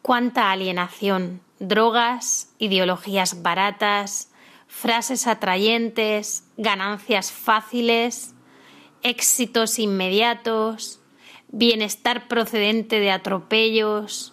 Cuánta 0.07 0.53
alienación, 0.53 1.41
drogas, 1.59 2.55
ideologías 2.61 3.43
baratas, 3.43 4.31
frases 4.69 5.27
atrayentes, 5.27 6.45
ganancias 6.57 7.33
fáciles, 7.33 8.33
éxitos 9.03 9.81
inmediatos, 9.81 11.01
bienestar 11.49 12.29
procedente 12.29 13.01
de 13.01 13.11
atropellos. 13.11 14.33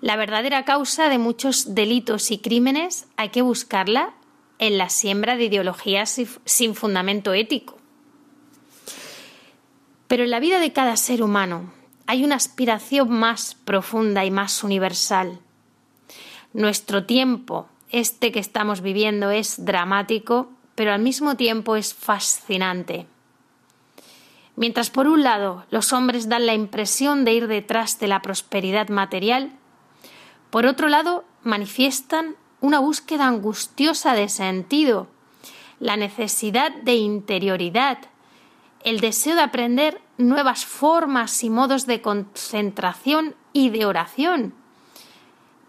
La 0.00 0.16
verdadera 0.16 0.64
causa 0.64 1.08
de 1.08 1.18
muchos 1.18 1.76
delitos 1.76 2.32
y 2.32 2.38
crímenes 2.38 3.06
hay 3.16 3.28
que 3.28 3.42
buscarla 3.42 4.14
en 4.58 4.76
la 4.76 4.88
siembra 4.88 5.36
de 5.36 5.44
ideologías 5.44 6.20
sin 6.46 6.74
fundamento 6.74 7.32
ético. 7.32 7.76
Pero 10.08 10.24
en 10.24 10.30
la 10.30 10.40
vida 10.40 10.58
de 10.58 10.72
cada 10.72 10.96
ser 10.96 11.22
humano 11.22 11.83
hay 12.06 12.24
una 12.24 12.36
aspiración 12.36 13.10
más 13.10 13.56
profunda 13.64 14.24
y 14.24 14.30
más 14.30 14.62
universal. 14.64 15.40
Nuestro 16.52 17.04
tiempo, 17.04 17.68
este 17.90 18.32
que 18.32 18.40
estamos 18.40 18.80
viviendo 18.80 19.30
es 19.30 19.64
dramático, 19.64 20.50
pero 20.74 20.92
al 20.92 21.00
mismo 21.00 21.36
tiempo 21.36 21.76
es 21.76 21.94
fascinante. 21.94 23.06
Mientras 24.56 24.90
por 24.90 25.08
un 25.08 25.22
lado 25.22 25.64
los 25.70 25.92
hombres 25.92 26.28
dan 26.28 26.46
la 26.46 26.54
impresión 26.54 27.24
de 27.24 27.32
ir 27.32 27.48
detrás 27.48 27.98
de 27.98 28.08
la 28.08 28.22
prosperidad 28.22 28.88
material, 28.88 29.52
por 30.50 30.66
otro 30.66 30.88
lado 30.88 31.24
manifiestan 31.42 32.36
una 32.60 32.78
búsqueda 32.78 33.26
angustiosa 33.26 34.14
de 34.14 34.28
sentido, 34.28 35.08
la 35.80 35.96
necesidad 35.96 36.72
de 36.72 36.94
interioridad, 36.94 37.98
el 38.84 39.00
deseo 39.00 39.34
de 39.34 39.42
aprender 39.42 40.00
nuevas 40.18 40.64
formas 40.64 41.42
y 41.44 41.50
modos 41.50 41.86
de 41.86 42.00
concentración 42.00 43.34
y 43.52 43.70
de 43.70 43.86
oración. 43.86 44.54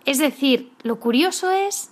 Es 0.06 0.20
decir, 0.20 0.72
lo 0.84 1.00
curioso 1.00 1.50
es 1.52 1.92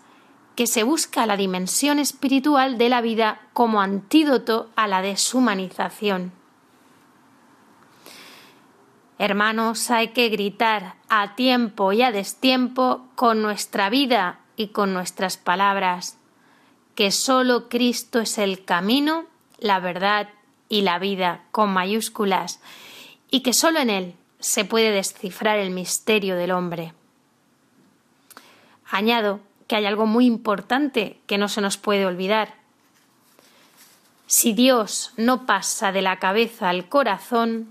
que 0.55 0.67
se 0.67 0.83
busca 0.83 1.25
la 1.25 1.35
dimensión 1.35 1.99
espiritual 1.99 2.77
de 2.77 2.89
la 2.89 3.01
vida 3.01 3.41
como 3.53 3.81
antídoto 3.81 4.69
a 4.75 4.87
la 4.87 5.01
deshumanización. 5.01 6.31
Hermanos, 9.17 9.89
hay 9.89 10.09
que 10.09 10.29
gritar 10.29 10.95
a 11.09 11.35
tiempo 11.35 11.93
y 11.93 12.01
a 12.01 12.11
destiempo 12.11 13.07
con 13.15 13.41
nuestra 13.41 13.89
vida 13.89 14.39
y 14.55 14.67
con 14.67 14.93
nuestras 14.93 15.37
palabras 15.37 16.17
que 16.95 17.11
solo 17.11 17.69
Cristo 17.69 18.19
es 18.19 18.37
el 18.37 18.65
camino, 18.65 19.25
la 19.57 19.79
verdad 19.79 20.29
y 20.73 20.81
la 20.81 20.97
vida 20.97 21.43
con 21.51 21.71
mayúsculas 21.71 22.59
y 23.29 23.41
que 23.41 23.53
solo 23.53 23.79
en 23.79 23.91
Él 23.91 24.15
se 24.39 24.65
puede 24.65 24.89
descifrar 24.89 25.59
el 25.59 25.69
misterio 25.69 26.35
del 26.35 26.49
hombre. 26.49 26.93
Añado 28.89 29.39
que 29.67 29.75
hay 29.75 29.85
algo 29.85 30.07
muy 30.07 30.25
importante 30.25 31.19
que 31.27 31.37
no 31.37 31.47
se 31.47 31.61
nos 31.61 31.77
puede 31.77 32.07
olvidar. 32.07 32.55
Si 34.25 34.53
Dios 34.53 35.13
no 35.15 35.45
pasa 35.45 35.91
de 35.91 36.01
la 36.01 36.17
cabeza 36.17 36.69
al 36.69 36.89
corazón, 36.89 37.67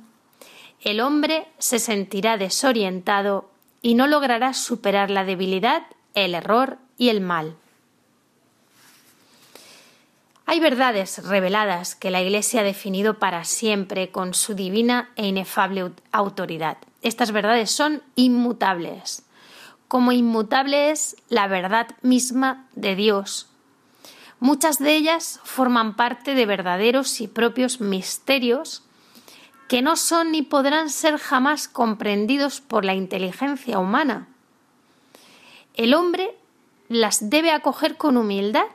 el 0.81 1.01
hombre 1.01 1.49
se 1.59 1.81
sentirá 1.81 2.37
desorientado 2.37 3.51
y 3.83 3.95
no 3.95 4.07
logrará 4.07 4.55
superar 4.55 5.11
la 5.11 5.25
debilidad, 5.25 5.83
el 6.15 6.37
error 6.37 6.79
y 6.99 7.09
el 7.09 7.21
mal. 7.21 7.57
Hay 10.53 10.61
verdades 10.61 11.27
reveladas 11.27 11.95
que 11.95 12.11
la 12.11 12.21
Iglesia 12.21 12.61
ha 12.61 12.63
definido 12.63 13.19
para 13.19 13.45
siempre 13.45 14.11
con 14.11 14.35
su 14.35 14.53
divina 14.53 15.09
e 15.17 15.27
inefable 15.27 15.93
autoridad. 16.13 16.77
Estas 17.01 17.33
verdades 17.33 17.71
son 17.71 18.03
inmutables 18.17 19.25
como 19.89 20.13
inmutable 20.13 20.91
es 20.91 21.17
la 21.31 21.49
verdad 21.49 21.89
misma 22.03 22.67
de 22.75 22.97
Dios. 22.97 23.49
Muchas 24.41 24.79
de 24.79 24.95
ellas 24.95 25.41
forman 25.43 25.97
parte 25.97 26.35
de 26.35 26.45
verdaderos 26.45 27.23
y 27.23 27.29
propios 27.29 27.81
misterios 27.81 28.85
que 29.69 29.81
no 29.81 29.97
son 29.97 30.33
ni 30.33 30.43
podrán 30.43 30.91
ser 30.91 31.17
jamás 31.17 31.67
comprendidos 31.67 32.61
por 32.61 32.85
la 32.85 32.93
inteligencia 32.93 33.79
humana. 33.79 34.29
El 35.73 35.95
hombre 35.95 36.37
las 36.89 37.31
debe 37.31 37.53
acoger 37.53 37.97
con 37.97 38.19
humildad 38.19 38.67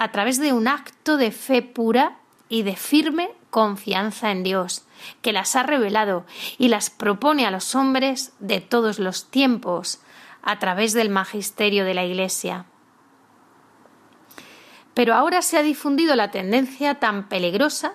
a 0.00 0.10
través 0.12 0.40
de 0.40 0.54
un 0.54 0.66
acto 0.66 1.18
de 1.18 1.30
fe 1.30 1.60
pura 1.60 2.16
y 2.48 2.62
de 2.62 2.74
firme 2.74 3.30
confianza 3.50 4.30
en 4.30 4.42
Dios, 4.42 4.86
que 5.20 5.34
las 5.34 5.56
ha 5.56 5.62
revelado 5.62 6.24
y 6.56 6.68
las 6.68 6.88
propone 6.88 7.44
a 7.44 7.50
los 7.50 7.74
hombres 7.74 8.32
de 8.38 8.62
todos 8.62 8.98
los 8.98 9.30
tiempos 9.30 10.00
a 10.42 10.58
través 10.58 10.94
del 10.94 11.10
magisterio 11.10 11.84
de 11.84 11.92
la 11.92 12.06
Iglesia. 12.06 12.64
Pero 14.94 15.12
ahora 15.12 15.42
se 15.42 15.58
ha 15.58 15.62
difundido 15.62 16.16
la 16.16 16.30
tendencia 16.30 16.94
tan 16.94 17.28
peligrosa 17.28 17.92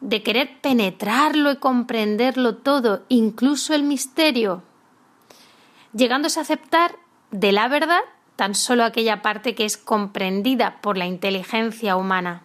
de 0.00 0.22
querer 0.22 0.60
penetrarlo 0.60 1.50
y 1.50 1.56
comprenderlo 1.56 2.58
todo, 2.58 3.02
incluso 3.08 3.74
el 3.74 3.82
misterio, 3.82 4.62
llegándose 5.92 6.38
a 6.38 6.42
aceptar 6.42 6.94
de 7.32 7.50
la 7.50 7.66
verdad 7.66 8.02
tan 8.38 8.54
solo 8.54 8.84
aquella 8.84 9.20
parte 9.20 9.54
que 9.54 9.64
es 9.66 9.76
comprendida 9.76 10.80
por 10.80 10.96
la 10.96 11.06
inteligencia 11.06 11.96
humana 11.96 12.44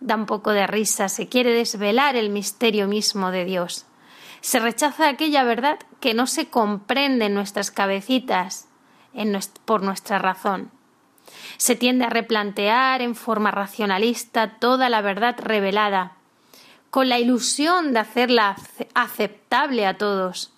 da 0.00 0.16
un 0.16 0.26
poco 0.26 0.50
de 0.50 0.66
risa, 0.66 1.08
se 1.08 1.28
quiere 1.28 1.52
desvelar 1.52 2.16
el 2.16 2.30
misterio 2.30 2.88
mismo 2.88 3.30
de 3.30 3.44
Dios. 3.44 3.86
Se 4.40 4.58
rechaza 4.58 5.08
aquella 5.08 5.44
verdad 5.44 5.78
que 6.00 6.14
no 6.14 6.26
se 6.26 6.48
comprende 6.48 7.26
en 7.26 7.34
nuestras 7.34 7.70
cabecitas 7.70 8.66
por 9.66 9.82
nuestra 9.82 10.18
razón. 10.18 10.70
Se 11.58 11.76
tiende 11.76 12.06
a 12.06 12.10
replantear 12.10 13.02
en 13.02 13.14
forma 13.14 13.50
racionalista 13.50 14.58
toda 14.58 14.88
la 14.88 15.02
verdad 15.02 15.36
revelada, 15.38 16.12
con 16.88 17.08
la 17.08 17.18
ilusión 17.18 17.92
de 17.92 18.00
hacerla 18.00 18.56
aceptable 18.94 19.86
a 19.86 19.98
todos. 19.98 20.52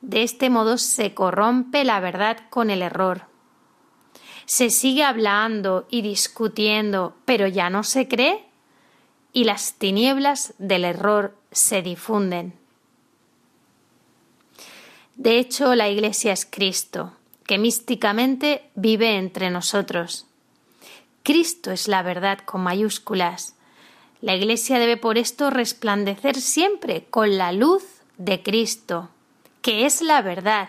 De 0.00 0.22
este 0.22 0.50
modo 0.50 0.78
se 0.78 1.14
corrompe 1.14 1.84
la 1.84 2.00
verdad 2.00 2.38
con 2.50 2.70
el 2.70 2.82
error 2.82 3.34
se 4.46 4.70
sigue 4.70 5.04
hablando 5.04 5.86
y 5.90 6.02
discutiendo, 6.02 7.16
pero 7.24 7.46
ya 7.46 7.70
no 7.70 7.82
se 7.82 8.08
cree, 8.08 8.44
y 9.32 9.44
las 9.44 9.74
tinieblas 9.74 10.54
del 10.58 10.84
error 10.84 11.36
se 11.50 11.82
difunden. 11.82 12.54
De 15.16 15.38
hecho, 15.38 15.74
la 15.74 15.88
Iglesia 15.88 16.32
es 16.32 16.46
Cristo, 16.48 17.12
que 17.46 17.58
místicamente 17.58 18.68
vive 18.74 19.16
entre 19.16 19.50
nosotros. 19.50 20.26
Cristo 21.22 21.70
es 21.70 21.88
la 21.88 22.02
verdad 22.02 22.38
con 22.40 22.62
mayúsculas. 22.62 23.54
La 24.20 24.34
Iglesia 24.34 24.78
debe 24.78 24.96
por 24.96 25.18
esto 25.18 25.50
resplandecer 25.50 26.40
siempre 26.40 27.06
con 27.10 27.38
la 27.38 27.52
luz 27.52 27.84
de 28.18 28.42
Cristo, 28.42 29.10
que 29.64 29.86
es 29.86 30.02
la 30.02 30.20
verdad, 30.20 30.68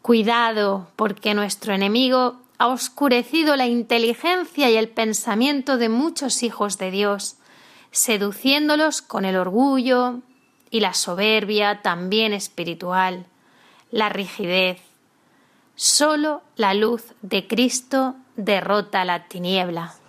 Cuidado, 0.00 0.88
porque 0.96 1.34
nuestro 1.34 1.74
enemigo 1.74 2.40
ha 2.56 2.68
oscurecido 2.68 3.56
la 3.56 3.66
inteligencia 3.66 4.70
y 4.70 4.76
el 4.76 4.88
pensamiento 4.88 5.76
de 5.76 5.88
muchos 5.88 6.42
hijos 6.42 6.78
de 6.78 6.90
Dios, 6.90 7.36
seduciéndolos 7.90 9.02
con 9.02 9.24
el 9.24 9.36
orgullo 9.36 10.20
y 10.70 10.80
la 10.80 10.94
soberbia 10.94 11.82
también 11.82 12.32
espiritual, 12.32 13.26
la 13.90 14.08
rigidez. 14.08 14.80
Solo 15.74 16.42
la 16.56 16.74
luz 16.74 17.12
de 17.22 17.46
Cristo 17.46 18.14
derrota 18.36 19.04
la 19.04 19.26
tiniebla. 19.26 19.99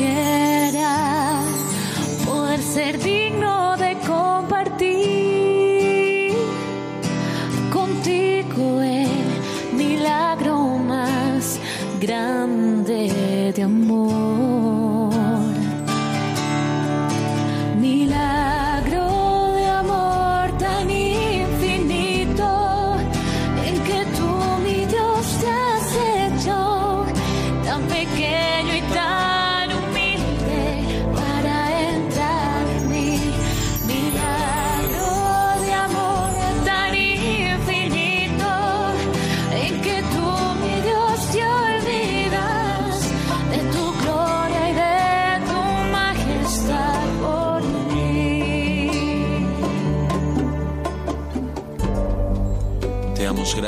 Quisiera 0.00 0.29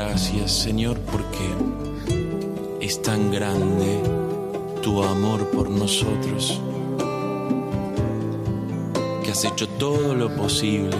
gracias, 0.04 0.50
Señor, 0.50 0.98
porque 0.98 1.46
es 2.80 3.00
tan 3.02 3.30
grande 3.30 4.00
tu 4.82 5.00
amor 5.02 5.48
por 5.50 5.70
nosotros, 5.70 6.60
que 9.22 9.30
has 9.30 9.44
hecho 9.44 9.68
todo 9.68 10.14
lo 10.14 10.34
posible 10.34 10.96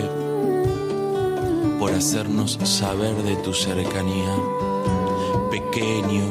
por 1.81 1.91
hacernos 1.91 2.59
saber 2.63 3.15
de 3.25 3.35
tu 3.37 3.53
cercanía. 3.53 4.35
Pequeño, 5.51 6.25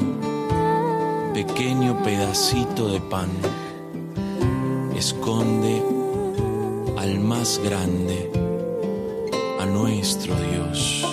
pequeño 1.33 2.01
pedacito 2.03 2.87
de 2.87 3.01
pan 3.01 3.31
esconde 4.95 5.83
al 6.97 7.19
más 7.19 7.59
grande, 7.63 8.31
a 9.59 9.65
nuestro 9.65 10.33
Dios. 10.35 11.10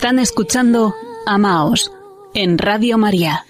Están 0.00 0.18
escuchando 0.18 0.94
Amaos 1.26 1.92
en 2.32 2.56
Radio 2.56 2.96
María. 2.96 3.44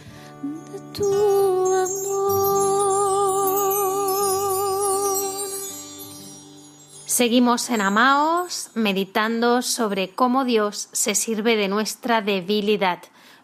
Seguimos 7.06 7.70
en 7.70 7.80
Amaos 7.80 8.70
meditando 8.74 9.62
sobre 9.62 10.10
cómo 10.10 10.44
Dios 10.44 10.88
se 10.90 11.14
sirve 11.14 11.54
de 11.54 11.68
nuestra 11.68 12.20
debilidad, 12.20 12.98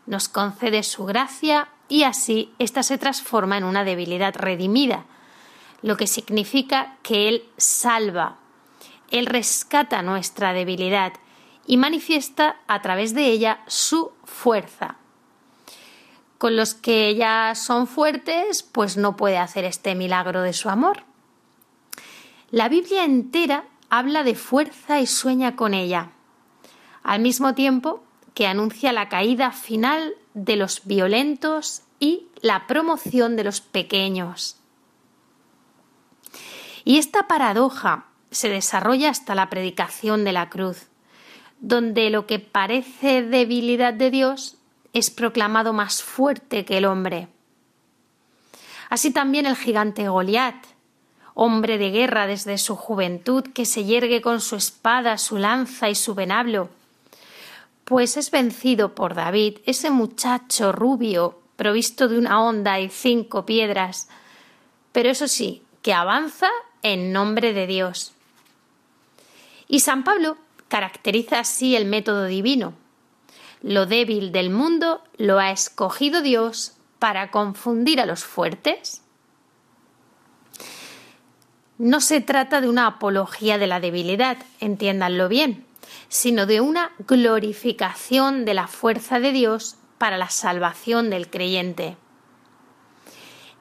nos 0.06 0.28
concede 0.28 0.82
su 0.82 1.04
gracia 1.04 1.68
y 1.88 2.02
así 2.02 2.52
ésta 2.58 2.82
se 2.82 2.98
transforma 2.98 3.56
en 3.56 3.62
una 3.62 3.84
debilidad 3.84 4.34
redimida, 4.34 5.04
lo 5.80 5.96
que 5.96 6.08
significa 6.08 6.96
que 7.04 7.28
Él 7.28 7.44
salva, 7.56 8.38
Él 9.12 9.26
rescata 9.26 10.02
nuestra 10.02 10.52
debilidad 10.52 11.12
y 11.66 11.76
manifiesta 11.76 12.56
a 12.66 12.82
través 12.82 13.14
de 13.14 13.26
ella 13.26 13.60
su 13.66 14.12
fuerza. 14.24 14.96
Con 16.38 16.56
los 16.56 16.74
que 16.74 17.14
ya 17.14 17.54
son 17.54 17.86
fuertes, 17.86 18.62
pues 18.62 18.96
no 18.96 19.16
puede 19.16 19.38
hacer 19.38 19.64
este 19.64 19.94
milagro 19.94 20.42
de 20.42 20.52
su 20.52 20.68
amor. 20.68 21.04
La 22.50 22.68
Biblia 22.68 23.04
entera 23.04 23.64
habla 23.90 24.22
de 24.22 24.34
fuerza 24.34 25.00
y 25.00 25.06
sueña 25.06 25.56
con 25.56 25.74
ella, 25.74 26.10
al 27.02 27.20
mismo 27.20 27.54
tiempo 27.54 28.02
que 28.34 28.46
anuncia 28.46 28.92
la 28.92 29.08
caída 29.08 29.50
final 29.50 30.14
de 30.34 30.56
los 30.56 30.82
violentos 30.84 31.82
y 31.98 32.26
la 32.42 32.66
promoción 32.66 33.36
de 33.36 33.44
los 33.44 33.60
pequeños. 33.60 34.58
Y 36.84 36.98
esta 36.98 37.26
paradoja 37.26 38.06
se 38.30 38.48
desarrolla 38.48 39.10
hasta 39.10 39.34
la 39.34 39.48
predicación 39.48 40.24
de 40.24 40.32
la 40.32 40.50
cruz, 40.50 40.88
donde 41.60 42.10
lo 42.10 42.26
que 42.26 42.38
parece 42.38 43.22
debilidad 43.22 43.94
de 43.94 44.10
Dios 44.10 44.56
es 44.92 45.10
proclamado 45.10 45.72
más 45.72 46.02
fuerte 46.02 46.64
que 46.64 46.78
el 46.78 46.84
hombre. 46.84 47.28
Así 48.88 49.12
también 49.12 49.46
el 49.46 49.56
gigante 49.56 50.08
Goliat, 50.08 50.56
hombre 51.34 51.76
de 51.76 51.90
guerra 51.90 52.26
desde 52.26 52.56
su 52.56 52.76
juventud, 52.76 53.44
que 53.52 53.66
se 53.66 53.84
yergue 53.84 54.22
con 54.22 54.40
su 54.40 54.56
espada, 54.56 55.18
su 55.18 55.36
lanza 55.38 55.90
y 55.90 55.94
su 55.94 56.14
venablo, 56.14 56.70
pues 57.84 58.16
es 58.16 58.30
vencido 58.30 58.94
por 58.94 59.14
David, 59.14 59.58
ese 59.64 59.90
muchacho 59.90 60.72
rubio, 60.72 61.38
provisto 61.56 62.08
de 62.08 62.18
una 62.18 62.42
honda 62.42 62.80
y 62.80 62.88
cinco 62.88 63.46
piedras, 63.46 64.08
pero 64.92 65.10
eso 65.10 65.28
sí, 65.28 65.62
que 65.82 65.92
avanza 65.92 66.48
en 66.82 67.12
nombre 67.12 67.52
de 67.52 67.66
Dios. 67.66 68.12
Y 69.68 69.80
San 69.80 70.04
Pablo 70.04 70.36
caracteriza 70.68 71.40
así 71.40 71.76
el 71.76 71.86
método 71.86 72.26
divino. 72.26 72.74
Lo 73.62 73.86
débil 73.86 74.32
del 74.32 74.50
mundo 74.50 75.02
lo 75.16 75.38
ha 75.38 75.50
escogido 75.50 76.22
Dios 76.22 76.74
para 76.98 77.30
confundir 77.30 78.00
a 78.00 78.06
los 78.06 78.24
fuertes. 78.24 79.02
No 81.78 82.00
se 82.00 82.20
trata 82.20 82.60
de 82.60 82.68
una 82.68 82.86
apología 82.86 83.58
de 83.58 83.66
la 83.66 83.80
debilidad, 83.80 84.38
entiéndanlo 84.60 85.28
bien, 85.28 85.66
sino 86.08 86.46
de 86.46 86.60
una 86.60 86.92
glorificación 87.06 88.44
de 88.44 88.54
la 88.54 88.66
fuerza 88.66 89.20
de 89.20 89.32
Dios 89.32 89.76
para 89.98 90.16
la 90.16 90.30
salvación 90.30 91.10
del 91.10 91.28
creyente. 91.28 91.96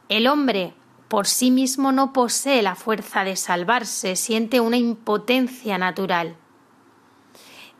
El 0.07 0.27
hombre 0.27 0.73
por 1.07 1.27
sí 1.27 1.51
mismo 1.51 1.91
no 1.91 2.13
posee 2.13 2.61
la 2.61 2.75
fuerza 2.75 3.23
de 3.23 3.35
salvarse, 3.35 4.15
siente 4.15 4.59
una 4.59 4.77
impotencia 4.77 5.77
natural. 5.77 6.35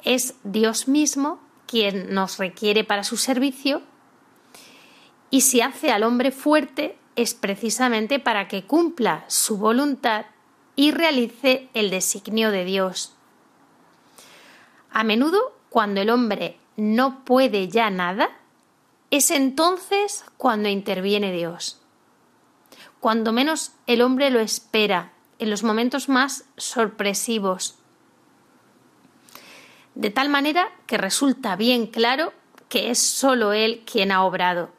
Es 0.06 0.36
Dios 0.44 0.88
mismo 0.88 1.42
quien 1.68 2.14
nos 2.14 2.38
requiere 2.38 2.86
para 2.86 3.04
su 3.04 3.18
servicio 3.18 3.82
y 5.30 5.42
si 5.42 5.60
hace 5.60 5.92
al 5.92 6.04
hombre 6.04 6.32
fuerte 6.32 6.98
es 7.18 7.34
precisamente 7.34 8.20
para 8.20 8.48
que 8.48 8.64
cumpla 8.64 9.26
su 9.28 9.58
voluntad 9.58 10.28
y 10.76 10.92
realice 10.92 11.70
el 11.74 11.90
designio 11.90 12.52
de 12.52 12.64
Dios. 12.66 13.14
A 14.92 15.04
menudo, 15.04 15.54
cuando 15.70 16.00
el 16.00 16.10
hombre 16.10 16.58
no 16.78 17.26
puede 17.26 17.68
ya 17.68 17.90
nada, 17.90 18.30
es 19.12 19.32
entonces 19.32 20.24
cuando 20.38 20.70
interviene 20.70 21.32
Dios. 21.32 21.82
Cuando 23.00 23.34
menos 23.34 23.74
el 23.88 24.02
hombre 24.02 24.30
lo 24.30 24.40
espera, 24.40 25.12
en 25.40 25.50
los 25.50 25.64
momentos 25.64 26.08
más 26.10 26.46
sorpresivos. 26.58 27.78
De 29.96 30.10
tal 30.10 30.30
manera 30.30 30.70
que 30.88 30.98
resulta 30.98 31.56
bien 31.56 31.88
claro 31.88 32.34
que 32.70 32.92
es 32.92 33.00
sólo 33.00 33.54
Él 33.54 33.84
quien 33.90 34.12
ha 34.12 34.24
obrado. 34.24 34.70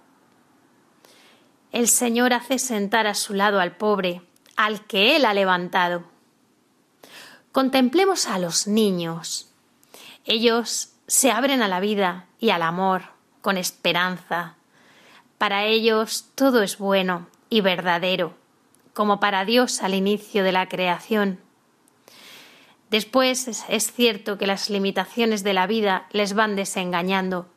El 1.72 1.88
Señor 1.88 2.33
hace 2.33 2.59
sentar 2.59 3.07
a 3.07 3.14
su 3.14 3.35
lado 3.35 3.61
al 3.61 3.76
pobre, 3.76 4.22
al 4.57 4.87
que 4.87 5.16
Él 5.16 5.24
ha 5.24 5.35
levantado. 5.35 6.05
Contemplemos 7.52 8.26
a 8.26 8.38
los 8.38 8.66
niños. 8.66 9.50
Ellos 10.26 10.90
se 11.07 11.31
abren 11.31 11.62
a 11.62 11.68
la 11.68 11.81
vida 11.81 12.26
y 12.38 12.50
al 12.50 12.62
amor 12.62 13.02
con 13.40 13.57
esperanza. 13.57 14.57
Para 15.38 15.64
ellos 15.64 16.26
todo 16.35 16.62
es 16.62 16.79
bueno 16.79 17.29
y 17.48 17.62
verdadero, 17.62 18.35
como 18.92 19.20
para 19.20 19.44
Dios 19.44 19.83
al 19.83 19.94
inicio 19.94 20.44
de 20.44 20.52
la 20.52 20.68
creación. 20.68 21.45
Después 22.90 23.64
es 23.68 23.92
cierto 23.92 24.38
que 24.38 24.46
las 24.46 24.70
limitaciones 24.70 25.42
de 25.42 25.53
la 25.53 25.66
vida 25.66 26.07
les 26.12 26.35
van 26.35 26.55
desengañando, 26.57 27.49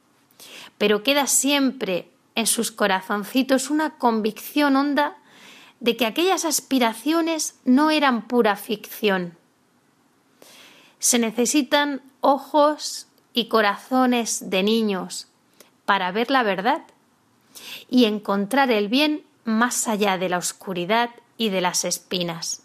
pero 0.78 1.04
queda 1.04 1.28
siempre 1.28 2.10
en 2.36 2.48
sus 2.48 2.72
corazoncitos 2.72 3.70
una 3.70 3.98
convicción 3.98 4.76
honda 4.76 5.18
de 5.80 5.96
que 5.98 6.06
aquellas 6.06 6.46
aspiraciones 6.46 7.60
no 7.64 7.92
eran 7.92 8.28
pura 8.28 8.56
ficción. 8.56 9.38
Se 11.00 11.20
necesitan 11.20 12.02
ojos 12.22 13.08
y 13.34 13.48
corazones 13.48 14.50
de 14.50 14.64
niños 14.64 15.28
para 15.86 16.12
ver 16.12 16.32
la 16.32 16.44
verdad 16.44 16.84
y 17.90 18.06
encontrar 18.06 18.72
el 18.72 18.90
bien 18.90 19.24
más 19.46 19.88
allá 19.88 20.18
de 20.18 20.30
la 20.30 20.38
oscuridad 20.38 21.10
y 21.38 21.50
de 21.50 21.62
las 21.62 21.86
espinas. 21.86 22.64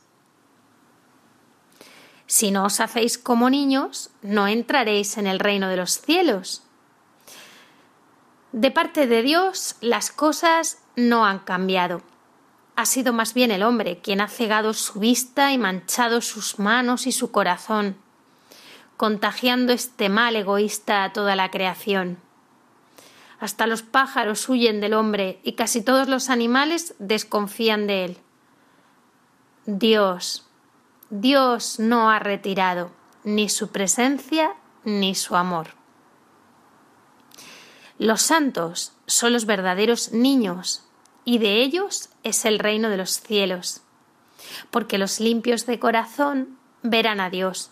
Si 2.34 2.50
no 2.50 2.64
os 2.64 2.80
hacéis 2.80 3.16
como 3.16 3.48
niños, 3.48 4.10
no 4.20 4.48
entraréis 4.48 5.18
en 5.18 5.28
el 5.28 5.38
reino 5.38 5.68
de 5.68 5.76
los 5.76 6.00
cielos. 6.00 6.64
De 8.50 8.72
parte 8.72 9.06
de 9.06 9.22
Dios, 9.22 9.76
las 9.80 10.10
cosas 10.10 10.78
no 10.96 11.26
han 11.26 11.38
cambiado. 11.38 12.02
Ha 12.74 12.86
sido 12.86 13.12
más 13.12 13.34
bien 13.34 13.52
el 13.52 13.62
hombre 13.62 14.00
quien 14.00 14.20
ha 14.20 14.26
cegado 14.26 14.74
su 14.74 14.98
vista 14.98 15.52
y 15.52 15.58
manchado 15.58 16.20
sus 16.20 16.58
manos 16.58 17.06
y 17.06 17.12
su 17.12 17.30
corazón, 17.30 17.96
contagiando 18.96 19.72
este 19.72 20.08
mal 20.08 20.34
egoísta 20.34 21.04
a 21.04 21.12
toda 21.12 21.36
la 21.36 21.52
creación. 21.52 22.18
Hasta 23.38 23.68
los 23.68 23.82
pájaros 23.82 24.48
huyen 24.48 24.80
del 24.80 24.94
hombre 24.94 25.38
y 25.44 25.52
casi 25.52 25.82
todos 25.82 26.08
los 26.08 26.28
animales 26.30 26.96
desconfían 26.98 27.86
de 27.86 28.04
él. 28.06 28.18
Dios, 29.66 30.43
Dios 31.16 31.78
no 31.78 32.10
ha 32.10 32.18
retirado 32.18 32.90
ni 33.22 33.48
su 33.48 33.68
presencia 33.68 34.56
ni 34.82 35.14
su 35.14 35.36
amor. 35.36 35.68
Los 38.00 38.20
santos 38.22 38.94
son 39.06 39.32
los 39.32 39.46
verdaderos 39.46 40.10
niños 40.10 40.84
y 41.24 41.38
de 41.38 41.62
ellos 41.62 42.08
es 42.24 42.44
el 42.44 42.58
reino 42.58 42.88
de 42.88 42.96
los 42.96 43.20
cielos, 43.20 43.82
porque 44.72 44.98
los 44.98 45.20
limpios 45.20 45.66
de 45.66 45.78
corazón 45.78 46.58
verán 46.82 47.20
a 47.20 47.30
Dios. 47.30 47.70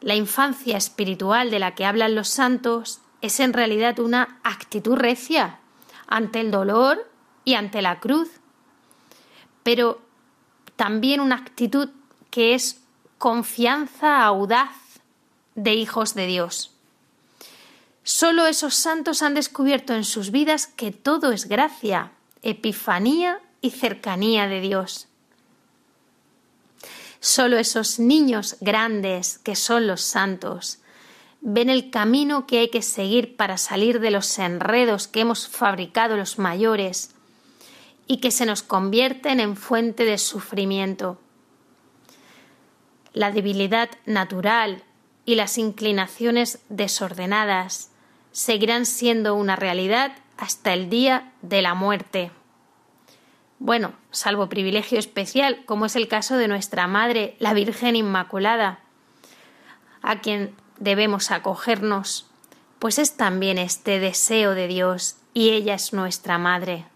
La 0.00 0.14
infancia 0.14 0.78
espiritual 0.78 1.50
de 1.50 1.58
la 1.58 1.74
que 1.74 1.84
hablan 1.84 2.14
los 2.14 2.28
santos 2.28 3.00
es 3.20 3.40
en 3.40 3.52
realidad 3.52 3.98
una 3.98 4.40
actitud 4.42 4.96
recia 4.96 5.58
ante 6.06 6.40
el 6.40 6.50
dolor 6.50 7.10
y 7.44 7.56
ante 7.56 7.82
la 7.82 8.00
cruz, 8.00 8.30
pero 9.62 10.00
también 10.80 11.20
una 11.20 11.36
actitud 11.36 11.90
que 12.30 12.54
es 12.54 12.80
confianza 13.18 14.24
audaz 14.24 14.74
de 15.54 15.74
hijos 15.74 16.14
de 16.14 16.26
Dios. 16.26 16.70
Solo 18.02 18.46
esos 18.46 18.76
santos 18.76 19.20
han 19.20 19.34
descubierto 19.34 19.92
en 19.92 20.04
sus 20.04 20.30
vidas 20.30 20.66
que 20.66 20.90
todo 20.90 21.32
es 21.32 21.48
gracia, 21.48 22.12
epifanía 22.40 23.40
y 23.60 23.72
cercanía 23.72 24.46
de 24.46 24.62
Dios. 24.62 25.08
Solo 27.20 27.58
esos 27.58 27.98
niños 27.98 28.56
grandes 28.62 29.36
que 29.36 29.56
son 29.56 29.86
los 29.86 30.00
santos 30.00 30.78
ven 31.42 31.68
el 31.68 31.90
camino 31.90 32.46
que 32.46 32.60
hay 32.60 32.70
que 32.70 32.80
seguir 32.80 33.36
para 33.36 33.58
salir 33.58 34.00
de 34.00 34.12
los 34.12 34.38
enredos 34.38 35.08
que 35.08 35.20
hemos 35.20 35.46
fabricado 35.46 36.16
los 36.16 36.38
mayores 36.38 37.14
y 38.10 38.16
que 38.16 38.32
se 38.32 38.44
nos 38.44 38.64
convierten 38.64 39.38
en 39.38 39.54
fuente 39.54 40.04
de 40.04 40.18
sufrimiento. 40.18 41.20
La 43.12 43.30
debilidad 43.30 43.88
natural 44.04 44.82
y 45.24 45.36
las 45.36 45.58
inclinaciones 45.58 46.58
desordenadas 46.68 47.92
seguirán 48.32 48.84
siendo 48.84 49.36
una 49.36 49.54
realidad 49.54 50.10
hasta 50.38 50.74
el 50.74 50.90
día 50.90 51.32
de 51.42 51.62
la 51.62 51.74
muerte. 51.74 52.32
Bueno, 53.60 53.92
salvo 54.10 54.48
privilegio 54.48 54.98
especial, 54.98 55.64
como 55.64 55.86
es 55.86 55.94
el 55.94 56.08
caso 56.08 56.36
de 56.36 56.48
nuestra 56.48 56.88
Madre, 56.88 57.36
la 57.38 57.54
Virgen 57.54 57.94
Inmaculada, 57.94 58.80
a 60.02 60.18
quien 60.20 60.56
debemos 60.80 61.30
acogernos, 61.30 62.28
pues 62.80 62.98
es 62.98 63.16
también 63.16 63.56
este 63.56 64.00
deseo 64.00 64.56
de 64.56 64.66
Dios 64.66 65.14
y 65.32 65.50
ella 65.50 65.74
es 65.74 65.92
nuestra 65.92 66.38
Madre. 66.38 66.89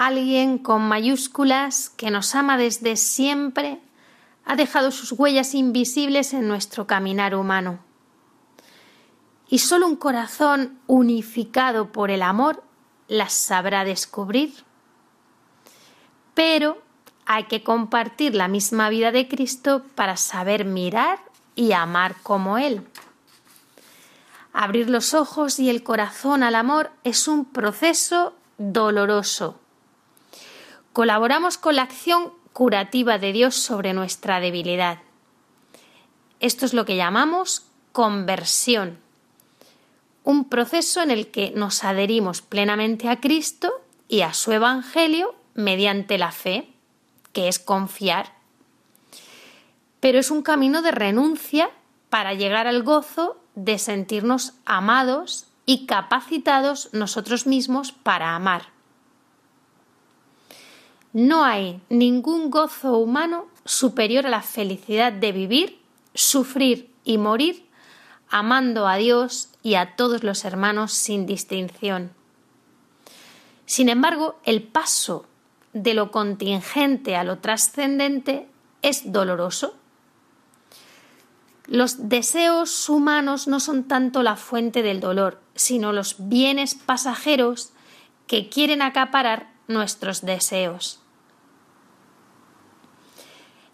Alguien 0.00 0.56
con 0.56 0.80
mayúsculas 0.88 1.90
que 1.90 2.10
nos 2.10 2.34
ama 2.34 2.56
desde 2.56 2.96
siempre 2.96 3.82
ha 4.46 4.56
dejado 4.56 4.92
sus 4.92 5.12
huellas 5.12 5.54
invisibles 5.54 6.32
en 6.32 6.48
nuestro 6.48 6.86
caminar 6.86 7.34
humano. 7.34 7.80
Y 9.50 9.58
solo 9.58 9.86
un 9.86 9.96
corazón 9.96 10.78
unificado 10.86 11.92
por 11.92 12.10
el 12.10 12.22
amor 12.22 12.64
las 13.08 13.34
sabrá 13.34 13.84
descubrir. 13.84 14.54
Pero 16.32 16.80
hay 17.26 17.44
que 17.44 17.62
compartir 17.62 18.34
la 18.34 18.48
misma 18.48 18.88
vida 18.88 19.12
de 19.12 19.28
Cristo 19.28 19.84
para 19.96 20.16
saber 20.16 20.64
mirar 20.64 21.18
y 21.54 21.72
amar 21.72 22.16
como 22.22 22.56
Él. 22.56 22.88
Abrir 24.54 24.88
los 24.88 25.12
ojos 25.12 25.58
y 25.60 25.68
el 25.68 25.82
corazón 25.82 26.42
al 26.42 26.54
amor 26.54 26.90
es 27.04 27.28
un 27.28 27.44
proceso 27.44 28.32
doloroso. 28.56 29.60
Colaboramos 30.92 31.58
con 31.58 31.76
la 31.76 31.82
acción 31.82 32.32
curativa 32.52 33.18
de 33.18 33.32
Dios 33.32 33.54
sobre 33.54 33.92
nuestra 33.92 34.40
debilidad. 34.40 34.98
Esto 36.40 36.66
es 36.66 36.74
lo 36.74 36.84
que 36.84 36.96
llamamos 36.96 37.66
conversión 37.92 38.98
un 40.24 40.48
proceso 40.48 41.02
en 41.02 41.10
el 41.10 41.30
que 41.30 41.52
nos 41.54 41.84
adherimos 41.84 42.42
plenamente 42.42 43.08
a 43.08 43.20
Cristo 43.20 43.72
y 44.08 44.20
a 44.22 44.34
su 44.34 44.52
Evangelio 44.52 45.34
mediante 45.54 46.18
la 46.18 46.32
fe, 46.32 46.68
que 47.32 47.48
es 47.48 47.58
confiar. 47.58 48.32
Pero 50.00 50.18
es 50.18 50.30
un 50.30 50.42
camino 50.42 50.82
de 50.82 50.90
renuncia 50.90 51.70
para 52.08 52.34
llegar 52.34 52.66
al 52.66 52.82
gozo 52.82 53.38
de 53.54 53.78
sentirnos 53.78 54.54
amados 54.64 55.46
y 55.66 55.86
capacitados 55.86 56.90
nosotros 56.92 57.46
mismos 57.46 57.92
para 57.92 58.34
amar. 58.34 58.79
No 61.12 61.44
hay 61.44 61.80
ningún 61.88 62.50
gozo 62.50 62.98
humano 62.98 63.46
superior 63.64 64.26
a 64.26 64.30
la 64.30 64.42
felicidad 64.42 65.12
de 65.12 65.32
vivir, 65.32 65.80
sufrir 66.14 66.90
y 67.04 67.18
morir 67.18 67.70
amando 68.30 68.86
a 68.86 68.96
Dios 68.96 69.48
y 69.62 69.74
a 69.74 69.96
todos 69.96 70.22
los 70.22 70.44
hermanos 70.44 70.92
sin 70.92 71.26
distinción. 71.26 72.12
Sin 73.66 73.88
embargo, 73.88 74.38
el 74.44 74.62
paso 74.62 75.26
de 75.72 75.94
lo 75.94 76.10
contingente 76.10 77.16
a 77.16 77.24
lo 77.24 77.38
trascendente 77.38 78.48
es 78.82 79.12
doloroso. 79.12 79.74
Los 81.66 82.08
deseos 82.08 82.88
humanos 82.88 83.46
no 83.46 83.60
son 83.60 83.84
tanto 83.84 84.22
la 84.22 84.36
fuente 84.36 84.82
del 84.82 85.00
dolor, 85.00 85.40
sino 85.54 85.92
los 85.92 86.16
bienes 86.18 86.74
pasajeros 86.74 87.72
que 88.26 88.48
quieren 88.48 88.82
acaparar 88.82 89.52
nuestros 89.68 90.22
deseos. 90.22 90.99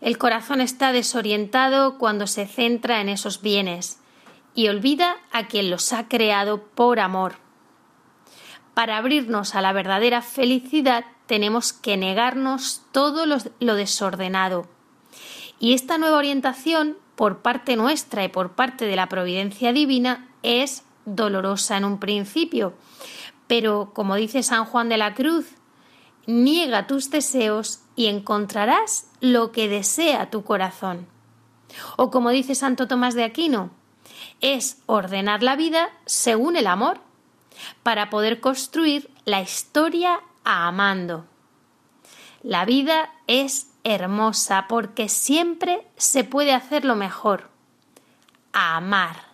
El 0.06 0.18
corazón 0.18 0.60
está 0.60 0.92
desorientado 0.92 1.98
cuando 1.98 2.28
se 2.28 2.46
centra 2.46 3.00
en 3.00 3.08
esos 3.08 3.42
bienes 3.42 3.98
y 4.54 4.68
olvida 4.68 5.16
a 5.32 5.48
quien 5.48 5.68
los 5.68 5.92
ha 5.92 6.06
creado 6.06 6.62
por 6.62 7.00
amor. 7.00 7.38
Para 8.72 8.98
abrirnos 8.98 9.56
a 9.56 9.62
la 9.62 9.72
verdadera 9.72 10.22
felicidad 10.22 11.06
tenemos 11.26 11.72
que 11.72 11.96
negarnos 11.96 12.82
todo 12.92 13.26
lo, 13.26 13.74
desordenado. 13.74 14.68
Y 15.58 15.74
esta 15.74 15.98
nueva 15.98 16.18
orientación, 16.18 16.96
por 17.16 17.38
parte 17.38 17.74
nuestra 17.74 18.22
y 18.22 18.28
por 18.28 18.52
parte 18.52 18.84
de 18.86 18.94
la 18.94 19.08
providencia 19.08 19.72
divina, 19.72 20.28
es 20.44 20.84
dolorosa 21.04 21.78
en 21.78 21.84
un 21.84 21.98
principio. 21.98 22.74
Pero, 23.48 23.90
como 23.92 24.14
dice 24.14 24.44
San 24.44 24.66
Juan 24.66 24.88
de 24.88 24.98
la 24.98 25.14
Cruz, 25.14 25.48
niega 26.28 26.86
tus 26.86 27.10
deseos 27.10 27.80
y 27.96 28.06
encontrarás 28.06 29.08
lo 29.20 29.50
que 29.50 29.68
desea 29.68 30.30
tu 30.30 30.44
corazón. 30.44 31.06
O 31.96 32.10
como 32.10 32.30
dice 32.30 32.54
Santo 32.54 32.86
Tomás 32.86 33.14
de 33.14 33.24
Aquino, 33.24 33.70
es 34.40 34.78
ordenar 34.86 35.42
la 35.42 35.56
vida 35.56 35.90
según 36.04 36.56
el 36.56 36.66
amor 36.66 37.00
para 37.82 38.10
poder 38.10 38.40
construir 38.40 39.10
la 39.24 39.40
historia 39.40 40.20
amando. 40.44 41.24
La 42.42 42.64
vida 42.64 43.10
es 43.26 43.72
hermosa 43.82 44.66
porque 44.68 45.08
siempre 45.08 45.86
se 45.96 46.22
puede 46.22 46.52
hacer 46.52 46.84
lo 46.84 46.96
mejor, 46.96 47.50
amar. 48.52 49.25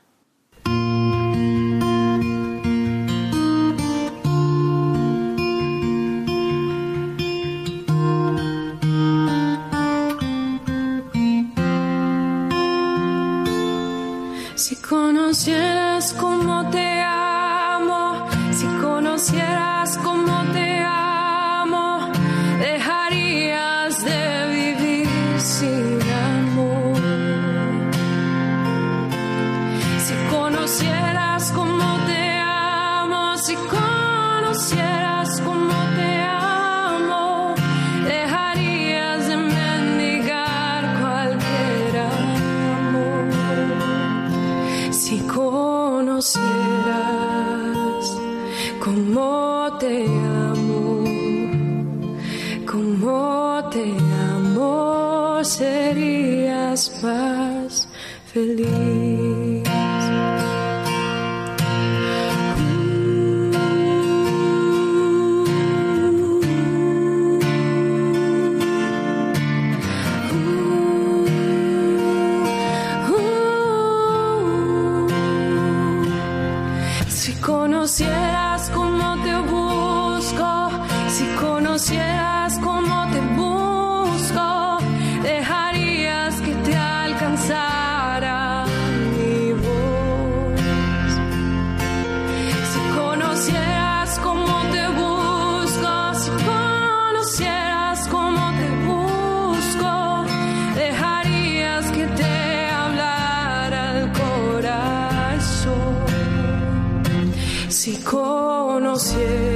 些。 109.02 109.51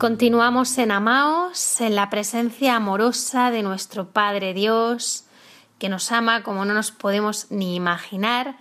Continuamos 0.00 0.78
en 0.78 0.92
Amaos, 0.92 1.78
en 1.82 1.94
la 1.94 2.08
presencia 2.08 2.74
amorosa 2.74 3.50
de 3.50 3.62
nuestro 3.62 4.08
Padre 4.08 4.54
Dios, 4.54 5.26
que 5.78 5.90
nos 5.90 6.10
ama 6.10 6.42
como 6.42 6.64
no 6.64 6.72
nos 6.72 6.90
podemos 6.90 7.50
ni 7.50 7.76
imaginar, 7.76 8.56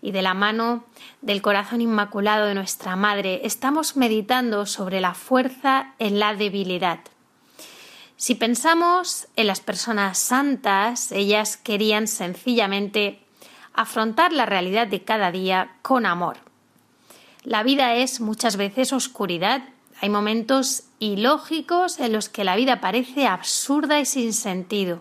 y 0.00 0.12
de 0.12 0.22
la 0.22 0.34
mano 0.34 0.84
del 1.20 1.42
corazón 1.42 1.80
inmaculado 1.80 2.46
de 2.46 2.54
nuestra 2.54 2.94
Madre. 2.94 3.40
Estamos 3.42 3.96
meditando 3.96 4.66
sobre 4.66 5.00
la 5.00 5.14
fuerza 5.14 5.94
en 5.98 6.20
la 6.20 6.36
debilidad. 6.36 7.00
Si 8.16 8.36
pensamos 8.36 9.26
en 9.34 9.48
las 9.48 9.58
personas 9.58 10.18
santas, 10.18 11.10
ellas 11.10 11.56
querían 11.56 12.06
sencillamente 12.06 13.18
afrontar 13.72 14.32
la 14.32 14.46
realidad 14.46 14.86
de 14.86 15.02
cada 15.02 15.32
día 15.32 15.72
con 15.82 16.06
amor. 16.06 16.36
La 17.42 17.64
vida 17.64 17.96
es 17.96 18.20
muchas 18.20 18.56
veces 18.56 18.92
oscuridad 18.92 19.73
hay 20.00 20.08
momentos 20.08 20.84
ilógicos 20.98 22.00
en 22.00 22.12
los 22.12 22.28
que 22.28 22.44
la 22.44 22.56
vida 22.56 22.80
parece 22.80 23.26
absurda 23.26 24.00
y 24.00 24.04
sin 24.04 24.32
sentido. 24.32 25.00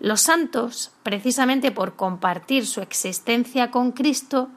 Los 0.00 0.20
santos, 0.20 0.92
precisamente 1.02 1.70
por 1.72 1.96
compartir 1.96 2.66
su 2.66 2.80
existencia 2.80 3.70
con 3.70 3.92
Cristo, 3.92 4.48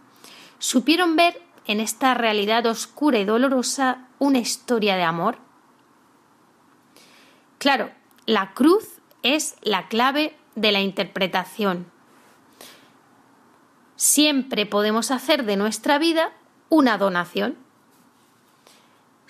supieron 0.59 1.15
ver 1.15 1.41
en 1.65 1.79
esta 1.79 2.13
realidad 2.13 2.65
oscura 2.65 3.19
y 3.19 3.25
dolorosa 3.25 4.07
una 4.19 4.39
historia 4.39 4.95
de 4.95 5.03
amor. 5.03 5.37
Claro, 7.57 7.91
la 8.25 8.53
cruz 8.53 9.01
es 9.23 9.55
la 9.61 9.87
clave 9.87 10.35
de 10.55 10.71
la 10.71 10.81
interpretación. 10.81 11.91
Siempre 13.95 14.65
podemos 14.65 15.11
hacer 15.11 15.45
de 15.45 15.57
nuestra 15.57 15.99
vida 15.99 16.31
una 16.69 16.97
donación. 16.97 17.57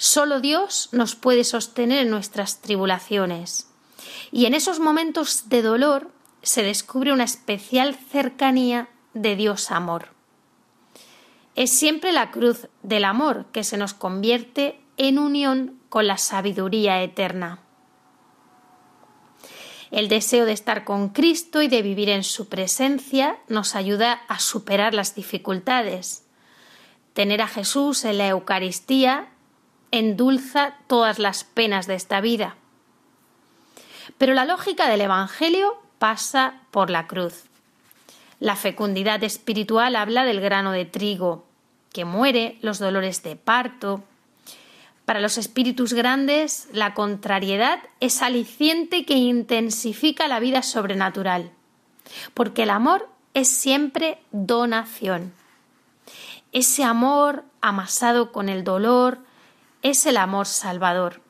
Solo 0.03 0.39
Dios 0.39 0.89
nos 0.93 1.13
puede 1.13 1.43
sostener 1.43 1.99
en 1.99 2.09
nuestras 2.09 2.59
tribulaciones. 2.59 3.69
Y 4.31 4.47
en 4.47 4.55
esos 4.55 4.79
momentos 4.79 5.47
de 5.47 5.61
dolor 5.61 6.09
se 6.41 6.63
descubre 6.63 7.13
una 7.13 7.23
especial 7.23 7.93
cercanía 7.93 8.89
de 9.13 9.35
Dios 9.35 9.69
amor. 9.69 10.07
Es 11.53 11.71
siempre 11.71 12.11
la 12.13 12.31
cruz 12.31 12.67
del 12.81 13.05
amor 13.05 13.45
que 13.51 13.63
se 13.63 13.77
nos 13.77 13.93
convierte 13.93 14.81
en 14.97 15.19
unión 15.19 15.79
con 15.89 16.07
la 16.07 16.17
sabiduría 16.17 17.03
eterna. 17.03 17.59
El 19.91 20.09
deseo 20.09 20.45
de 20.45 20.53
estar 20.53 20.83
con 20.83 21.09
Cristo 21.09 21.61
y 21.61 21.67
de 21.67 21.83
vivir 21.83 22.09
en 22.09 22.23
su 22.23 22.49
presencia 22.49 23.37
nos 23.49 23.75
ayuda 23.75 24.13
a 24.27 24.39
superar 24.39 24.95
las 24.95 25.13
dificultades. 25.13 26.25
Tener 27.13 27.43
a 27.43 27.47
Jesús 27.47 28.03
en 28.03 28.17
la 28.17 28.29
Eucaristía 28.29 29.27
endulza 29.91 30.75
todas 30.87 31.19
las 31.19 31.43
penas 31.43 31.87
de 31.87 31.95
esta 31.95 32.21
vida. 32.21 32.55
Pero 34.17 34.33
la 34.33 34.45
lógica 34.45 34.87
del 34.87 35.01
Evangelio 35.01 35.81
pasa 35.99 36.61
por 36.71 36.89
la 36.89 37.07
cruz. 37.07 37.43
La 38.39 38.55
fecundidad 38.55 39.23
espiritual 39.23 39.95
habla 39.95 40.25
del 40.25 40.41
grano 40.41 40.71
de 40.71 40.85
trigo, 40.85 41.45
que 41.93 42.05
muere, 42.05 42.57
los 42.61 42.79
dolores 42.79 43.21
de 43.21 43.35
parto. 43.35 44.03
Para 45.05 45.19
los 45.19 45.37
espíritus 45.37 45.93
grandes, 45.93 46.67
la 46.71 46.93
contrariedad 46.93 47.79
es 47.99 48.21
aliciente 48.21 49.05
que 49.05 49.15
intensifica 49.15 50.27
la 50.27 50.39
vida 50.39 50.63
sobrenatural, 50.63 51.51
porque 52.33 52.63
el 52.63 52.69
amor 52.69 53.09
es 53.33 53.49
siempre 53.49 54.19
donación. 54.31 55.33
Ese 56.51 56.83
amor 56.83 57.43
amasado 57.61 58.31
con 58.31 58.49
el 58.49 58.63
dolor, 58.63 59.19
es 59.81 60.05
el 60.05 60.17
amor 60.17 60.47
salvador. 60.47 61.21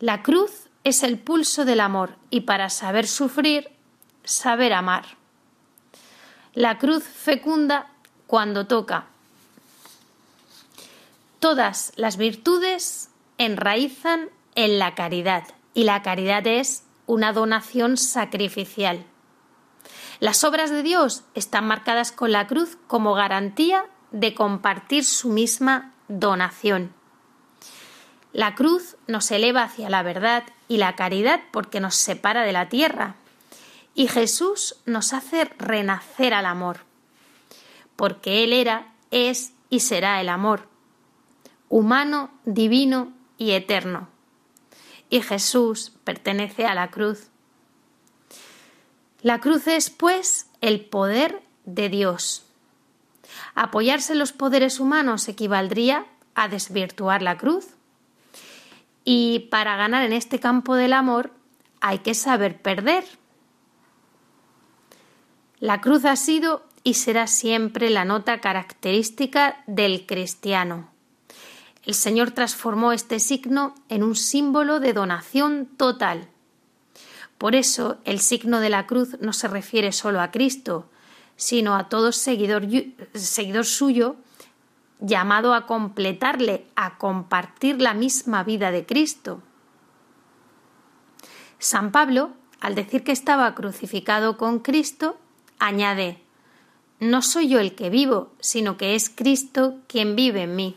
La 0.00 0.22
cruz 0.22 0.68
es 0.84 1.02
el 1.02 1.18
pulso 1.18 1.64
del 1.64 1.80
amor 1.80 2.16
y 2.30 2.42
para 2.42 2.70
saber 2.70 3.06
sufrir, 3.06 3.70
saber 4.24 4.72
amar. 4.72 5.04
La 6.54 6.78
cruz 6.78 7.04
fecunda 7.04 7.90
cuando 8.26 8.66
toca. 8.66 9.06
Todas 11.38 11.92
las 11.96 12.16
virtudes 12.16 13.10
enraizan 13.38 14.30
en 14.54 14.78
la 14.78 14.94
caridad 14.94 15.44
y 15.74 15.84
la 15.84 16.02
caridad 16.02 16.46
es 16.46 16.84
una 17.06 17.32
donación 17.32 17.96
sacrificial. 17.96 19.04
Las 20.18 20.44
obras 20.44 20.70
de 20.70 20.82
Dios 20.82 21.24
están 21.34 21.66
marcadas 21.66 22.10
con 22.10 22.32
la 22.32 22.46
cruz 22.46 22.78
como 22.86 23.14
garantía 23.14 23.84
de 24.12 24.34
compartir 24.34 25.04
su 25.04 25.28
misma 25.28 25.92
donación. 26.08 26.94
La 28.36 28.54
cruz 28.54 28.98
nos 29.06 29.30
eleva 29.30 29.62
hacia 29.62 29.88
la 29.88 30.02
verdad 30.02 30.44
y 30.68 30.76
la 30.76 30.94
caridad 30.94 31.40
porque 31.52 31.80
nos 31.80 31.94
separa 31.94 32.42
de 32.42 32.52
la 32.52 32.68
tierra. 32.68 33.14
Y 33.94 34.08
Jesús 34.08 34.76
nos 34.84 35.14
hace 35.14 35.46
renacer 35.58 36.34
al 36.34 36.44
amor, 36.44 36.80
porque 37.96 38.44
Él 38.44 38.52
era, 38.52 38.92
es 39.10 39.54
y 39.70 39.80
será 39.80 40.20
el 40.20 40.28
amor, 40.28 40.68
humano, 41.70 42.30
divino 42.44 43.10
y 43.38 43.52
eterno. 43.52 44.10
Y 45.08 45.22
Jesús 45.22 45.94
pertenece 46.04 46.66
a 46.66 46.74
la 46.74 46.90
cruz. 46.90 47.28
La 49.22 49.40
cruz 49.40 49.66
es, 49.66 49.88
pues, 49.88 50.50
el 50.60 50.84
poder 50.84 51.42
de 51.64 51.88
Dios. 51.88 52.44
Apoyarse 53.54 54.12
en 54.12 54.18
los 54.18 54.32
poderes 54.32 54.78
humanos 54.78 55.26
equivaldría 55.26 56.04
a 56.34 56.48
desvirtuar 56.48 57.22
la 57.22 57.38
cruz. 57.38 57.75
Y 59.08 59.46
para 59.50 59.76
ganar 59.76 60.02
en 60.02 60.12
este 60.12 60.40
campo 60.40 60.74
del 60.74 60.92
amor 60.92 61.30
hay 61.80 62.00
que 62.00 62.12
saber 62.12 62.60
perder. 62.60 63.04
La 65.60 65.80
cruz 65.80 66.04
ha 66.04 66.16
sido 66.16 66.66
y 66.82 66.94
será 66.94 67.28
siempre 67.28 67.88
la 67.88 68.04
nota 68.04 68.40
característica 68.40 69.62
del 69.68 70.06
cristiano. 70.06 70.90
El 71.84 71.94
Señor 71.94 72.32
transformó 72.32 72.90
este 72.90 73.20
signo 73.20 73.76
en 73.88 74.02
un 74.02 74.16
símbolo 74.16 74.80
de 74.80 74.92
donación 74.92 75.66
total. 75.76 76.28
Por 77.38 77.54
eso 77.54 77.98
el 78.04 78.18
signo 78.18 78.58
de 78.58 78.70
la 78.70 78.88
cruz 78.88 79.20
no 79.20 79.32
se 79.32 79.46
refiere 79.46 79.92
solo 79.92 80.20
a 80.20 80.32
Cristo, 80.32 80.90
sino 81.36 81.76
a 81.76 81.88
todo 81.88 82.10
seguidor, 82.10 82.66
seguidor 83.14 83.66
suyo 83.66 84.16
llamado 85.00 85.54
a 85.54 85.66
completarle, 85.66 86.66
a 86.74 86.98
compartir 86.98 87.80
la 87.80 87.94
misma 87.94 88.44
vida 88.44 88.70
de 88.70 88.86
Cristo. 88.86 89.42
San 91.58 91.92
Pablo, 91.92 92.30
al 92.60 92.74
decir 92.74 93.04
que 93.04 93.12
estaba 93.12 93.54
crucificado 93.54 94.36
con 94.36 94.60
Cristo, 94.60 95.18
añade, 95.58 96.22
no 96.98 97.22
soy 97.22 97.48
yo 97.48 97.60
el 97.60 97.74
que 97.74 97.90
vivo, 97.90 98.30
sino 98.40 98.76
que 98.76 98.94
es 98.94 99.10
Cristo 99.10 99.76
quien 99.86 100.16
vive 100.16 100.42
en 100.42 100.56
mí. 100.56 100.76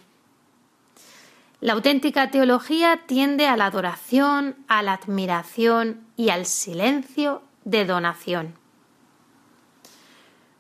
La 1.62 1.74
auténtica 1.74 2.32
teología 2.32 3.02
tiende 3.06 3.48
a 3.48 3.58
la 3.58 3.66
adoración, 3.66 4.56
a 4.68 4.82
la 4.82 4.94
admiración 4.94 6.02
y 6.16 6.30
al 6.30 6.46
silencio 6.46 7.42
de 7.66 7.86
donación. 7.86 8.59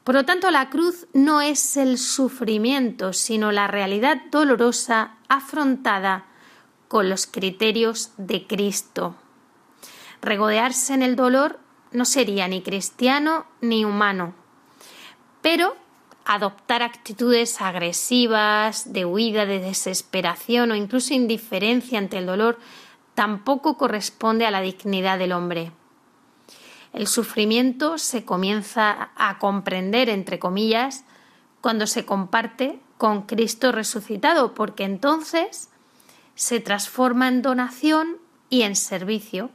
Por 0.10 0.16
lo 0.16 0.26
tanto, 0.26 0.50
la 0.50 0.72
cruz 0.72 1.06
no 1.14 1.40
es 1.40 1.78
el 1.78 2.00
sufrimiento, 2.00 3.14
sino 3.14 3.52
la 3.52 3.68
realidad 3.68 4.20
dolorosa 4.32 5.18
afrontada 5.28 6.26
con 6.88 7.10
los 7.10 7.28
criterios 7.28 8.12
de 8.18 8.48
Cristo. 8.48 9.14
Regodearse 10.20 10.96
en 10.96 11.04
el 11.04 11.16
dolor 11.16 11.60
no 11.92 12.06
sería 12.06 12.48
ni 12.48 12.64
cristiano 12.64 13.46
ni 13.62 13.86
humano, 13.86 14.34
pero 15.44 15.76
adoptar 16.26 16.82
actitudes 16.82 17.62
agresivas, 17.62 18.92
de 18.92 19.06
huida, 19.06 19.46
de 19.46 19.60
desesperación 19.60 20.72
o 20.72 20.76
incluso 20.76 21.14
indiferencia 21.14 22.00
ante 22.00 22.18
el 22.18 22.26
dolor 22.26 22.58
tampoco 23.14 23.78
corresponde 23.78 24.48
a 24.48 24.50
la 24.50 24.62
dignidad 24.62 25.20
del 25.20 25.34
hombre. 25.34 25.72
El 26.94 27.08
sufrimiento 27.08 27.98
se 27.98 28.26
comienza 28.26 29.12
a 29.16 29.38
comprender, 29.40 30.10
entre 30.10 30.40
comillas, 30.40 31.06
cuando 31.62 31.88
se 31.88 32.06
comparte 32.06 32.80
con 32.98 33.24
Cristo 33.24 33.72
resucitado, 33.72 34.54
porque 34.54 34.84
entonces 34.84 35.70
se 36.36 36.60
transforma 36.60 37.28
en 37.28 37.42
donación 37.42 38.18
y 38.50 38.64
en 38.64 38.76
servicio. 38.76 39.52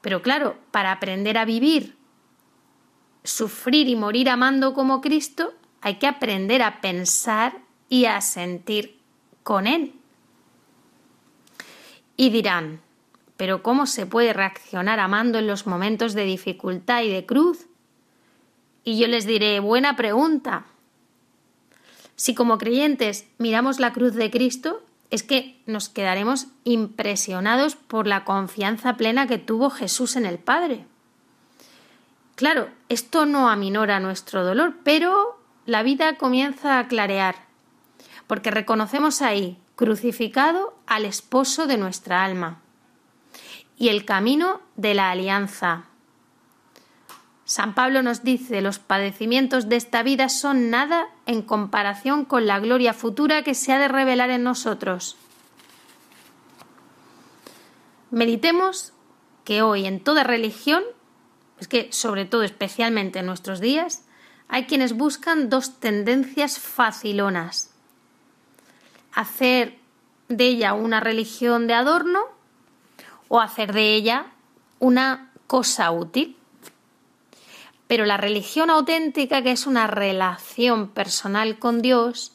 Pero 0.00 0.22
claro, 0.22 0.56
para 0.70 0.92
aprender 0.92 1.38
a 1.38 1.44
vivir 1.44 1.98
sufrir 3.28 3.88
y 3.88 3.96
morir 3.96 4.30
amando 4.30 4.74
como 4.74 5.00
Cristo, 5.00 5.52
hay 5.80 5.96
que 5.96 6.06
aprender 6.06 6.62
a 6.62 6.80
pensar 6.80 7.58
y 7.88 8.06
a 8.06 8.20
sentir 8.20 9.00
con 9.42 9.66
Él. 9.66 9.94
Y 12.16 12.30
dirán, 12.30 12.80
pero 13.38 13.62
¿cómo 13.62 13.86
se 13.86 14.04
puede 14.04 14.32
reaccionar 14.32 14.98
amando 14.98 15.38
en 15.38 15.46
los 15.46 15.66
momentos 15.66 16.12
de 16.12 16.24
dificultad 16.24 17.02
y 17.02 17.08
de 17.08 17.24
cruz? 17.24 17.66
Y 18.82 18.98
yo 18.98 19.06
les 19.06 19.26
diré, 19.26 19.60
buena 19.60 19.94
pregunta. 19.94 20.66
Si 22.16 22.34
como 22.34 22.58
creyentes 22.58 23.28
miramos 23.38 23.78
la 23.78 23.92
cruz 23.92 24.14
de 24.14 24.32
Cristo, 24.32 24.82
es 25.10 25.22
que 25.22 25.62
nos 25.66 25.88
quedaremos 25.88 26.48
impresionados 26.64 27.76
por 27.76 28.08
la 28.08 28.24
confianza 28.24 28.96
plena 28.96 29.28
que 29.28 29.38
tuvo 29.38 29.70
Jesús 29.70 30.16
en 30.16 30.26
el 30.26 30.38
Padre. 30.38 30.84
Claro, 32.34 32.68
esto 32.88 33.24
no 33.24 33.48
aminora 33.48 34.00
nuestro 34.00 34.44
dolor, 34.44 34.74
pero 34.82 35.38
la 35.64 35.84
vida 35.84 36.16
comienza 36.16 36.80
a 36.80 36.88
clarear, 36.88 37.36
porque 38.26 38.50
reconocemos 38.50 39.22
ahí, 39.22 39.58
crucificado, 39.76 40.76
al 40.88 41.04
esposo 41.04 41.68
de 41.68 41.76
nuestra 41.76 42.24
alma 42.24 42.62
y 43.78 43.88
el 43.88 44.04
camino 44.04 44.60
de 44.76 44.94
la 44.94 45.10
alianza. 45.10 45.84
San 47.44 47.74
Pablo 47.74 48.02
nos 48.02 48.24
dice, 48.24 48.60
los 48.60 48.78
padecimientos 48.78 49.68
de 49.68 49.76
esta 49.76 50.02
vida 50.02 50.28
son 50.28 50.68
nada 50.68 51.06
en 51.24 51.40
comparación 51.40 52.24
con 52.24 52.46
la 52.46 52.58
gloria 52.58 52.92
futura 52.92 53.42
que 53.42 53.54
se 53.54 53.72
ha 53.72 53.78
de 53.78 53.88
revelar 53.88 54.30
en 54.30 54.42
nosotros. 54.42 55.16
Meditemos 58.10 58.92
que 59.44 59.62
hoy 59.62 59.86
en 59.86 60.00
toda 60.00 60.24
religión 60.24 60.82
es 61.58 61.68
que, 61.68 61.88
sobre 61.90 62.24
todo, 62.26 62.42
especialmente 62.42 63.20
en 63.20 63.26
nuestros 63.26 63.60
días, 63.60 64.04
hay 64.48 64.66
quienes 64.66 64.92
buscan 64.92 65.48
dos 65.48 65.78
tendencias 65.80 66.58
facilonas. 66.58 67.70
Hacer 69.12 69.78
de 70.28 70.46
ella 70.46 70.74
una 70.74 71.00
religión 71.00 71.66
de 71.66 71.74
adorno 71.74 72.37
o 73.28 73.40
hacer 73.40 73.72
de 73.72 73.94
ella 73.94 74.26
una 74.78 75.32
cosa 75.46 75.90
útil. 75.90 76.36
Pero 77.86 78.04
la 78.04 78.16
religión 78.16 78.70
auténtica, 78.70 79.42
que 79.42 79.52
es 79.52 79.66
una 79.66 79.86
relación 79.86 80.88
personal 80.88 81.58
con 81.58 81.80
Dios, 81.80 82.32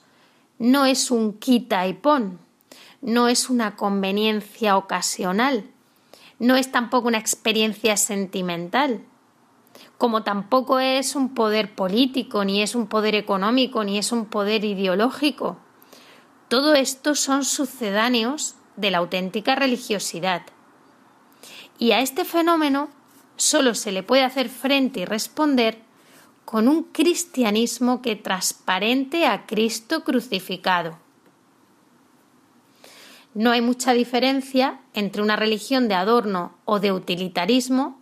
no 0.58 0.86
es 0.86 1.12
un 1.12 1.34
quita 1.34 1.88
y 1.88 1.94
pon, 1.94 2.40
no 3.02 3.28
es 3.28 3.50
una 3.50 3.76
conveniencia 3.76 4.78
ocasional, 4.78 5.66
no 6.40 6.56
es 6.56 6.72
tampoco 6.72 7.08
una 7.08 7.20
experiencia 7.20 7.98
sentimental, 7.98 9.04
como 9.98 10.24
tampoco 10.24 10.80
es 10.80 11.16
un 11.16 11.34
poder 11.34 11.76
político, 11.76 12.44
ni 12.46 12.62
es 12.62 12.76
un 12.76 12.88
poder 12.88 13.16
económico, 13.16 13.84
ni 13.84 13.98
es 13.98 14.12
un 14.12 14.26
poder 14.26 14.66
ideológico. 14.66 15.58
Todo 16.50 16.74
esto 16.74 17.16
son 17.16 17.46
sucedáneos 17.46 18.56
de 18.76 18.92
la 18.92 18.98
auténtica 19.00 19.56
religiosidad. 19.56 20.44
Y 21.80 21.92
a 21.92 22.02
este 22.02 22.26
fenómeno 22.26 22.90
solo 23.36 23.76
se 23.76 23.92
le 23.92 24.04
puede 24.04 24.24
hacer 24.24 24.50
frente 24.50 25.02
y 25.02 25.06
responder 25.06 25.80
con 26.46 26.68
un 26.68 26.84
cristianismo 26.84 28.02
que 28.02 28.16
transparente 28.16 29.26
a 29.26 29.46
Cristo 29.46 30.04
crucificado. 30.04 31.00
No 33.34 33.52
hay 33.52 33.62
mucha 33.62 33.94
diferencia 33.94 34.80
entre 34.94 35.24
una 35.24 35.36
religión 35.36 35.88
de 35.88 35.96
adorno 35.96 36.56
o 36.66 36.80
de 36.80 36.92
utilitarismo 36.92 38.00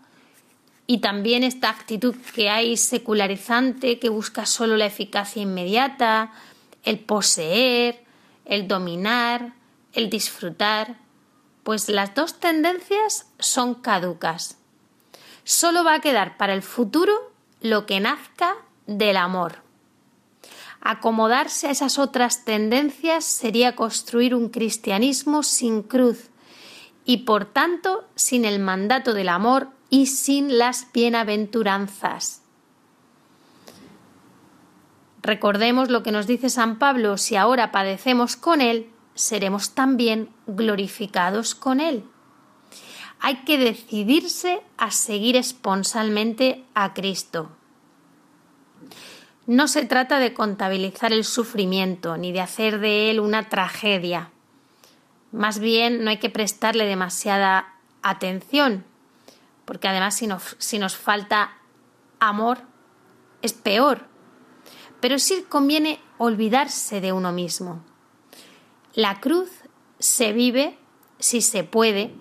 y 0.88 0.98
también 0.98 1.44
esta 1.44 1.70
actitud 1.70 2.16
que 2.36 2.50
hay 2.50 2.76
secularizante 2.76 3.98
que 4.00 4.10
busca 4.10 4.46
solo 4.46 4.76
la 4.76 4.88
eficacia 4.88 5.42
inmediata, 5.42 6.34
el 6.84 7.00
poseer, 7.00 8.04
el 8.44 8.68
dominar, 8.68 9.54
el 9.94 10.10
disfrutar, 10.10 10.98
pues 11.64 11.90
las 11.90 12.16
dos 12.16 12.40
tendencias 12.40 13.28
son 13.40 13.76
caducas. 13.76 14.58
Solo 15.44 15.84
va 15.84 15.96
a 15.96 16.02
quedar 16.02 16.38
para 16.38 16.54
el 16.54 16.62
futuro 16.62 17.32
lo 17.62 17.86
que 17.86 18.00
nazca 18.00 18.56
del 18.88 19.18
amor. 19.18 19.64
Acomodarse 20.82 21.68
a 21.68 21.72
esas 21.72 22.00
otras 22.00 22.44
tendencias 22.44 23.24
sería 23.26 23.76
construir 23.76 24.34
un 24.34 24.50
cristianismo 24.50 25.44
sin 25.44 25.84
cruz 25.84 26.30
y 27.06 27.18
por 27.18 27.46
tanto 27.46 28.08
sin 28.16 28.46
el 28.46 28.60
mandato 28.60 29.14
del 29.14 29.30
amor 29.30 29.70
y 29.90 30.08
sin 30.08 30.58
las 30.58 30.92
bienaventuranzas. 30.92 32.42
Recordemos 35.22 35.92
lo 35.92 36.02
que 36.02 36.12
nos 36.12 36.26
dice 36.26 36.50
San 36.50 36.80
Pablo, 36.80 37.18
si 37.18 37.36
ahora 37.36 37.72
padecemos 37.72 38.36
con 38.36 38.60
Él, 38.60 38.90
seremos 39.16 39.72
también 39.72 40.30
glorificados 40.48 41.56
con 41.56 41.80
Él. 41.80 42.04
Hay 43.20 43.44
que 43.44 43.58
decidirse 43.58 44.62
a 44.78 44.92
seguir 44.92 45.36
esponsalmente 45.36 46.66
a 46.74 46.94
Cristo. 46.94 47.52
No 49.46 49.68
se 49.68 49.86
trata 49.86 50.20
de 50.20 50.34
contabilizar 50.34 51.14
el 51.14 51.24
sufrimiento 51.24 52.18
ni 52.18 52.32
de 52.32 52.42
hacer 52.42 52.80
de 52.80 53.12
él 53.12 53.20
una 53.20 53.50
tragedia. 53.50 54.32
Más 55.32 55.60
bien 55.60 56.04
no 56.04 56.10
hay 56.10 56.18
que 56.18 56.30
prestarle 56.30 56.86
demasiada 56.86 57.76
atención, 58.02 58.86
porque 59.66 59.88
además 59.88 60.16
si 60.16 60.28
nos, 60.28 60.56
si 60.58 60.80
nos 60.80 60.96
falta 60.96 61.58
amor 62.20 62.60
es 63.42 63.54
peor. 63.54 64.08
Pero 65.00 65.20
sí 65.20 65.46
conviene 65.50 66.00
olvidarse 66.18 67.02
de 67.02 67.12
uno 67.12 67.32
mismo. 67.32 67.84
La 68.94 69.22
cruz 69.22 69.50
se 70.00 70.34
vive, 70.34 70.78
si 71.20 71.42
se 71.42 71.64
puede, 71.64 72.14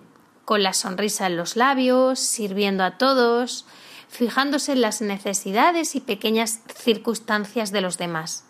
con 0.45 0.63
la 0.63 0.73
sonrisa 0.73 1.27
en 1.27 1.35
los 1.35 1.55
labios, 1.55 2.19
sirviendo 2.19 2.83
a 2.83 2.97
todos, 2.97 3.65
fijándose 4.07 4.73
en 4.73 4.81
las 4.81 5.01
necesidades 5.01 5.95
y 5.95 6.01
pequeñas 6.01 6.61
circunstancias 6.75 7.71
de 7.71 7.81
los 7.81 7.97
demás. 7.97 8.45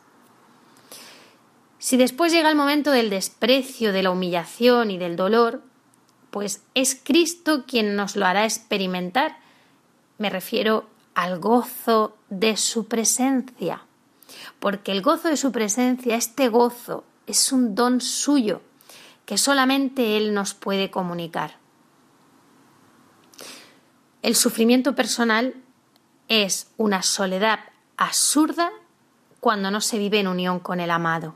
Si 1.79 1.97
después 1.97 2.31
llega 2.31 2.49
el 2.49 2.55
momento 2.55 2.91
del 2.91 3.09
desprecio, 3.09 3.91
de 3.91 4.03
la 4.03 4.11
humillación 4.11 4.91
y 4.91 4.99
del 4.99 5.15
dolor, 5.15 5.63
pues 6.29 6.61
es 6.75 6.99
Cristo 7.03 7.65
quien 7.65 7.95
nos 7.95 8.15
lo 8.15 8.27
hará 8.27 8.45
experimentar. 8.45 9.39
Me 10.19 10.29
refiero 10.29 10.87
al 11.15 11.39
gozo 11.39 12.15
de 12.29 12.55
su 12.55 12.85
presencia, 12.85 13.81
porque 14.59 14.91
el 14.91 15.01
gozo 15.01 15.27
de 15.27 15.37
su 15.37 15.51
presencia, 15.51 16.15
este 16.15 16.49
gozo, 16.49 17.03
es 17.27 17.51
un 17.51 17.75
don 17.75 18.01
suyo 18.01 18.61
que 19.25 19.37
solamente 19.37 20.17
Él 20.17 20.33
nos 20.33 20.53
puede 20.53 20.91
comunicar. 20.91 21.57
El 24.21 24.35
sufrimiento 24.35 24.93
personal 24.95 25.55
es 26.27 26.67
una 26.77 27.01
soledad 27.01 27.59
absurda 27.97 28.71
cuando 29.39 29.71
no 29.71 29.81
se 29.81 29.97
vive 29.97 30.19
en 30.19 30.27
unión 30.27 30.59
con 30.59 30.79
el 30.79 30.91
amado. 30.91 31.35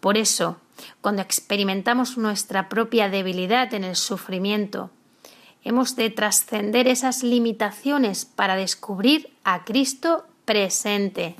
Por 0.00 0.18
eso, 0.18 0.60
cuando 1.00 1.22
experimentamos 1.22 2.18
nuestra 2.18 2.68
propia 2.68 3.08
debilidad 3.08 3.72
en 3.74 3.84
el 3.84 3.96
sufrimiento, 3.96 4.90
hemos 5.64 5.96
de 5.96 6.10
trascender 6.10 6.86
esas 6.86 7.22
limitaciones 7.22 8.24
para 8.24 8.56
descubrir 8.56 9.34
a 9.42 9.64
Cristo 9.64 10.26
presente, 10.44 11.36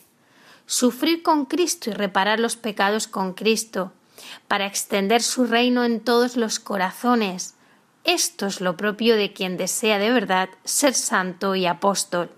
sufrir 0.67 1.23
con 1.23 1.47
Cristo 1.47 1.91
y 1.91 1.93
reparar 1.95 2.41
los 2.41 2.57
pecados 2.57 3.07
con 3.07 3.35
Cristo, 3.35 3.93
para 4.49 4.67
extender 4.67 5.23
su 5.23 5.47
reino 5.47 5.85
en 5.85 6.01
todos 6.01 6.37
los 6.37 6.59
corazones. 6.59 7.55
Esto 8.05 8.47
es 8.47 8.61
lo 8.61 8.77
propio 8.77 9.17
de 9.17 9.33
quien 9.33 9.57
desea 9.57 9.99
de 9.99 10.11
verdad 10.11 10.49
ser 10.65 10.95
santo 10.95 11.55
y 11.55 11.67
apóstol. 11.67 12.31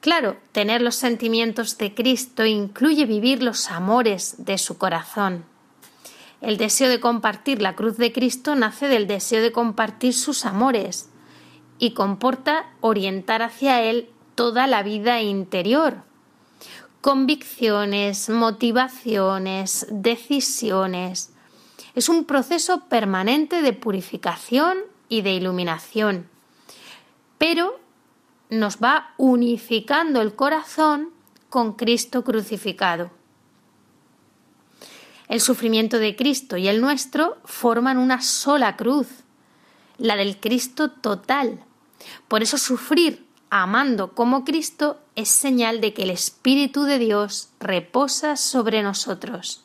Claro, 0.00 0.36
tener 0.52 0.82
los 0.82 0.96
sentimientos 0.96 1.78
de 1.78 1.94
Cristo 1.94 2.44
incluye 2.44 3.06
vivir 3.06 3.42
los 3.42 3.70
amores 3.70 4.34
de 4.36 4.58
su 4.58 4.76
corazón. 4.76 5.46
El 6.42 6.58
deseo 6.58 6.90
de 6.90 7.00
compartir 7.00 7.62
la 7.62 7.74
cruz 7.74 7.96
de 7.96 8.12
Cristo 8.12 8.54
nace 8.54 8.86
del 8.86 9.06
deseo 9.06 9.40
de 9.40 9.50
compartir 9.50 10.12
sus 10.12 10.44
amores 10.44 11.08
y 11.78 11.92
comporta 11.92 12.66
orientar 12.82 13.40
hacia 13.40 13.82
Él 13.82 14.10
toda 14.34 14.66
la 14.66 14.82
vida 14.82 15.22
interior. 15.22 16.02
Convicciones, 17.04 18.30
motivaciones, 18.30 19.86
decisiones. 19.90 21.34
Es 21.94 22.08
un 22.08 22.24
proceso 22.24 22.86
permanente 22.88 23.60
de 23.60 23.74
purificación 23.74 24.78
y 25.10 25.20
de 25.20 25.34
iluminación. 25.34 26.26
Pero 27.36 27.78
nos 28.48 28.78
va 28.78 29.12
unificando 29.18 30.22
el 30.22 30.34
corazón 30.34 31.10
con 31.50 31.74
Cristo 31.74 32.24
crucificado. 32.24 33.10
El 35.28 35.42
sufrimiento 35.42 35.98
de 35.98 36.16
Cristo 36.16 36.56
y 36.56 36.68
el 36.68 36.80
nuestro 36.80 37.36
forman 37.44 37.98
una 37.98 38.22
sola 38.22 38.78
cruz, 38.78 39.08
la 39.98 40.16
del 40.16 40.40
Cristo 40.40 40.90
total. 40.90 41.62
Por 42.28 42.42
eso 42.42 42.56
sufrir 42.56 43.23
amando 43.62 44.14
como 44.14 44.44
Cristo 44.44 44.98
es 45.14 45.28
señal 45.28 45.80
de 45.80 45.94
que 45.94 46.02
el 46.02 46.10
Espíritu 46.10 46.82
de 46.82 46.98
Dios 46.98 47.50
reposa 47.60 48.34
sobre 48.34 48.82
nosotros. 48.82 49.62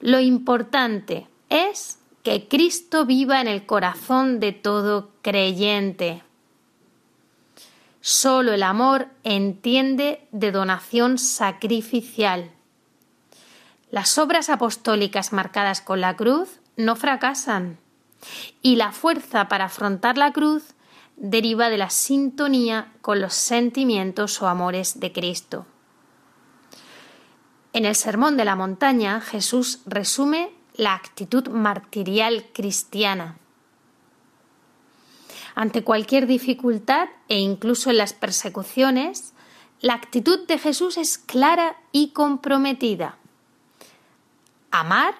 Lo 0.00 0.18
importante 0.18 1.26
es 1.50 1.98
que 2.22 2.48
Cristo 2.48 3.04
viva 3.04 3.42
en 3.42 3.48
el 3.48 3.66
corazón 3.66 4.40
de 4.40 4.52
todo 4.52 5.10
creyente. 5.20 6.22
Solo 8.00 8.54
el 8.54 8.62
amor 8.62 9.08
entiende 9.24 10.26
de 10.32 10.52
donación 10.52 11.18
sacrificial. 11.18 12.50
Las 13.90 14.16
obras 14.16 14.48
apostólicas 14.48 15.34
marcadas 15.34 15.82
con 15.82 16.00
la 16.00 16.16
cruz 16.16 16.60
no 16.78 16.96
fracasan 16.96 17.78
y 18.62 18.76
la 18.76 18.90
fuerza 18.90 19.48
para 19.48 19.66
afrontar 19.66 20.16
la 20.16 20.32
cruz 20.32 20.74
deriva 21.16 21.68
de 21.68 21.78
la 21.78 21.90
sintonía 21.90 22.92
con 23.00 23.20
los 23.20 23.34
sentimientos 23.34 24.40
o 24.42 24.48
amores 24.48 25.00
de 25.00 25.12
Cristo. 25.12 25.66
En 27.72 27.84
el 27.84 27.94
Sermón 27.94 28.36
de 28.36 28.44
la 28.44 28.56
Montaña 28.56 29.20
Jesús 29.20 29.80
resume 29.86 30.50
la 30.74 30.94
actitud 30.94 31.48
martirial 31.48 32.46
cristiana 32.52 33.38
ante 35.54 35.84
cualquier 35.84 36.26
dificultad 36.26 37.08
e 37.28 37.38
incluso 37.38 37.90
en 37.90 37.98
las 37.98 38.12
persecuciones, 38.12 39.34
la 39.80 39.94
actitud 39.94 40.46
de 40.46 40.58
Jesús 40.58 40.96
es 40.96 41.18
clara 41.18 41.76
y 41.90 42.10
comprometida. 42.10 43.18
Amar, 44.70 45.14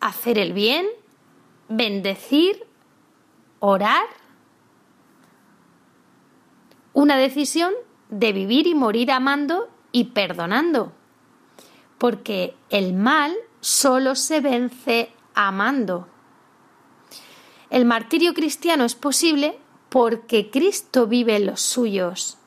hacer 0.00 0.38
el 0.38 0.52
bien, 0.52 0.86
bendecir, 1.68 2.66
orar. 3.60 4.06
Una 6.94 7.16
decisión 7.16 7.72
de 8.10 8.32
vivir 8.32 8.66
y 8.66 8.74
morir 8.74 9.10
amando 9.10 9.68
y 9.92 10.04
perdonando. 10.04 10.92
Porque 11.98 12.54
el 12.70 12.92
mal 12.92 13.34
solo 13.60 14.14
se 14.14 14.40
vence 14.40 15.10
amando. 15.34 16.08
El 17.70 17.84
martirio 17.86 18.34
cristiano 18.34 18.84
es 18.84 18.94
posible 18.94 19.58
porque 19.88 20.50
Cristo 20.50 21.06
vive 21.06 21.36
en 21.36 21.46
los 21.46 21.60
suyos. 21.60 22.38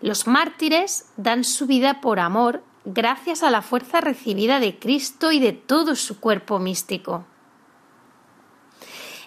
Los 0.00 0.26
mártires 0.26 1.10
dan 1.16 1.44
su 1.44 1.66
vida 1.66 2.00
por 2.00 2.18
amor 2.18 2.62
gracias 2.84 3.42
a 3.42 3.50
la 3.50 3.62
fuerza 3.62 4.00
recibida 4.00 4.58
de 4.58 4.78
Cristo 4.78 5.32
y 5.32 5.38
de 5.38 5.52
todo 5.52 5.94
su 5.94 6.18
cuerpo 6.18 6.58
místico. 6.58 7.24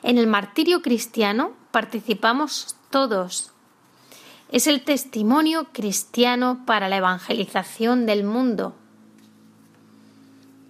En 0.04 0.18
el 0.18 0.28
martirio 0.28 0.82
cristiano 0.82 1.54
participamos 1.72 2.76
todos. 2.90 3.55
Es 4.56 4.68
el 4.68 4.86
testimonio 4.86 5.68
cristiano 5.74 6.64
para 6.66 6.88
la 6.88 6.96
evangelización 6.96 8.06
del 8.06 8.24
mundo. 8.24 8.74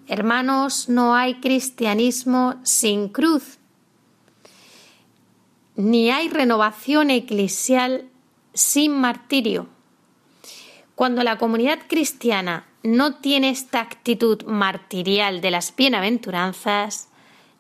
Hermanos, 0.08 0.90
no 0.90 1.14
hay 1.14 1.36
cristianismo 1.36 2.56
sin 2.64 3.10
cruz 3.10 3.60
ni 5.76 6.10
hay 6.10 6.30
renovación 6.30 7.12
eclesial 7.12 8.10
sin 8.56 8.92
martirio. 9.00 9.68
Cuando 10.96 11.22
la 11.22 11.38
comunidad 11.38 11.78
cristiana 11.88 12.66
no 12.82 13.18
tiene 13.18 13.52
esta 13.52 13.82
actitud 13.82 14.46
martirial 14.46 15.42
de 15.42 15.52
las 15.52 15.76
bienaventuranzas, 15.76 17.10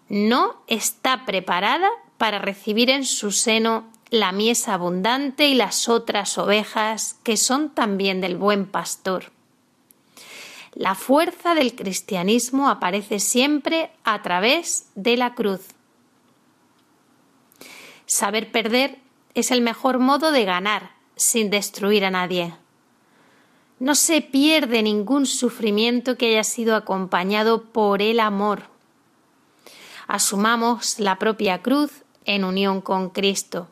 no 0.10 0.64
está 0.66 1.24
preparada 1.28 1.88
para 2.18 2.40
recibir 2.40 2.90
en 2.90 3.06
su 3.06 3.32
seno 3.32 3.94
la 4.16 4.32
mies 4.32 4.68
abundante 4.68 5.48
y 5.48 5.56
las 5.56 5.90
otras 5.90 6.38
ovejas 6.38 7.18
que 7.24 7.38
son 7.38 7.70
también 7.70 8.22
del 8.22 8.38
buen 8.38 8.66
pastor. 8.66 9.32
La 10.74 10.96
fuerza 10.96 11.56
del 11.56 11.76
cristianismo 11.76 12.70
aparece 12.70 13.20
siempre 13.20 13.92
a 14.04 14.22
través 14.22 14.90
de 14.96 15.18
la 15.18 15.36
cruz. 15.36 15.62
Saber 18.06 18.52
perder 18.52 19.00
es 19.36 19.52
el 19.52 19.62
mejor 19.62 20.00
modo 20.00 20.32
de 20.32 20.46
ganar 20.46 20.92
sin 21.16 21.50
destruir 21.50 22.06
a 22.06 22.12
nadie. 22.12 22.56
No 23.80 23.96
se 23.96 24.22
pierde 24.22 24.82
ningún 24.82 25.26
sufrimiento 25.26 26.18
que 26.18 26.30
haya 26.30 26.44
sido 26.44 26.76
acompañado 26.76 27.64
por 27.64 28.02
el 28.02 28.20
amor. 28.20 28.64
Asumamos 30.08 31.00
la 31.00 31.20
propia 31.20 31.62
cruz 31.62 32.04
en 32.26 32.44
unión 32.44 32.82
con 32.82 33.10
Cristo. 33.10 33.68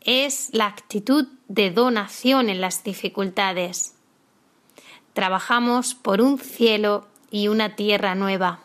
Es 0.00 0.50
la 0.52 0.66
actitud 0.66 1.26
de 1.48 1.70
donación 1.70 2.48
en 2.48 2.60
las 2.60 2.84
dificultades. 2.84 3.94
Trabajamos 5.12 5.94
por 5.94 6.20
un 6.20 6.38
cielo 6.38 7.08
y 7.30 7.48
una 7.48 7.74
tierra 7.74 8.14
nueva. 8.14 8.60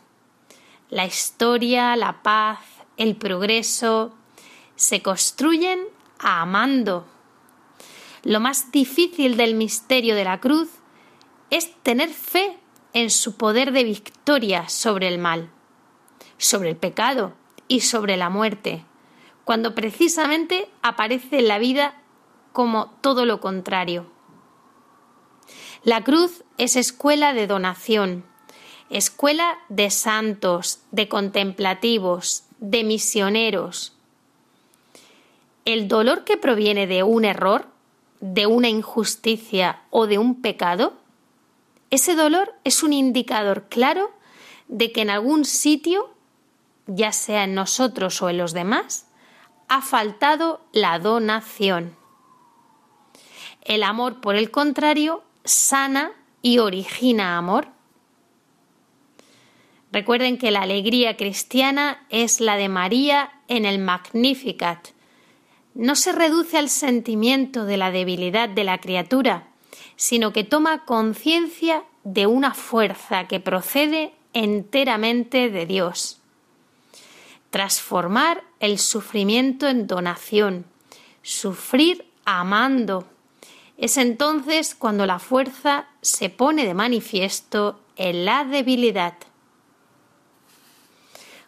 La 0.90 1.06
historia, 1.06 1.96
la 1.96 2.22
paz, 2.22 2.60
el 2.98 3.16
progreso, 3.16 4.14
se 4.76 5.02
construyen 5.02 5.80
amando. 6.20 7.06
Lo 8.24 8.40
más 8.40 8.72
difícil 8.72 9.36
del 9.36 9.56
misterio 9.56 10.16
de 10.16 10.24
la 10.24 10.40
cruz 10.40 10.70
es 11.50 11.76
tener 11.84 12.10
fe 12.10 12.58
en 12.94 13.10
su 13.10 13.36
poder 13.36 13.72
de 13.72 13.84
victoria 13.84 14.70
sobre 14.70 15.08
el 15.08 15.18
mal, 15.18 15.50
sobre 16.38 16.70
el 16.70 16.78
pecado 16.78 17.34
y 17.68 17.82
sobre 17.82 18.18
la 18.18 18.30
muerte, 18.30 18.86
cuando 19.46 19.76
precisamente 19.76 20.70
aparece 20.82 21.41
la 21.41 21.60
vida 21.60 22.02
como 22.52 22.91
todo 23.02 23.26
lo 23.26 23.39
contrario. 23.39 24.08
La 25.84 26.04
cruz 26.04 26.44
es 26.58 26.76
escuela 26.76 27.34
de 27.34 27.48
donación, 27.48 28.24
escuela 28.89 29.58
de 29.70 29.89
santos, 29.89 30.82
de 30.91 31.10
contemplativos, 31.10 32.46
de 32.60 32.84
misioneros, 32.84 33.94
el 35.66 35.88
dolor 35.88 36.26
que 36.26 36.38
proviene 36.38 36.88
de 36.88 37.04
un 37.04 37.24
error, 37.26 37.68
de 38.20 38.48
una 38.48 38.70
injusticia 38.70 39.82
o 39.89 40.08
de 40.08 40.18
un 40.18 40.41
pecado, 40.41 40.94
ese 41.89 42.16
dolor 42.16 42.54
es 42.64 42.84
un 42.84 42.94
indicador 42.94 43.68
claro 43.70 44.12
de 44.68 44.91
que 44.91 45.02
en 45.02 45.10
algún 45.10 45.46
sitio, 45.46 46.10
ya 46.88 47.12
sea 47.12 47.44
en 47.44 47.54
nosotros 47.54 48.22
o 48.22 48.30
en 48.30 48.38
los 48.38 48.54
demás, 48.54 49.08
ha 49.68 49.82
faltado 49.82 50.61
la 50.72 50.99
donación. 50.99 51.95
El 53.61 53.84
amor, 53.84 54.22
por 54.22 54.36
el 54.36 54.51
contrario, 54.51 55.24
sana 55.43 56.11
y 56.41 56.59
origina 56.59 57.38
amor. 57.38 57.68
Recuerden 59.91 60.38
que 60.38 60.51
la 60.51 60.61
alegría 60.61 61.18
cristiana 61.18 62.05
es 62.09 62.41
la 62.41 62.57
de 62.57 62.68
María 62.68 63.32
en 63.47 63.66
el 63.66 63.80
Magnificat, 63.80 64.89
no 65.76 65.95
se 65.95 66.11
reduce 66.11 66.57
al 66.57 66.70
sentimiento 66.70 67.66
de 67.66 67.78
la 67.78 67.91
debilidad 67.91 68.47
de 68.49 68.64
la 68.64 68.80
criatura, 68.80 69.47
sino 69.95 70.32
que 70.32 70.43
toma 70.43 70.86
conciencia 70.86 71.84
de 72.03 72.28
una 72.28 72.53
fuerza 72.53 73.28
que 73.28 73.39
procede 73.39 74.14
enteramente 74.34 75.49
de 75.49 75.66
Dios. 75.66 76.22
Transformar 77.49 78.43
el 78.64 78.80
sufrimiento 78.80 79.68
en 79.68 79.88
donación, 79.88 80.66
sufrir 81.22 82.05
amando. 82.24 83.05
Es 83.78 83.97
entonces 83.97 84.74
cuando 84.74 85.05
la 85.05 85.20
fuerza 85.20 85.88
se 85.99 86.30
pone 86.30 86.66
de 86.66 86.74
manifiesto 86.74 87.82
en 87.97 88.24
la 88.24 88.45
debilidad. 88.45 89.16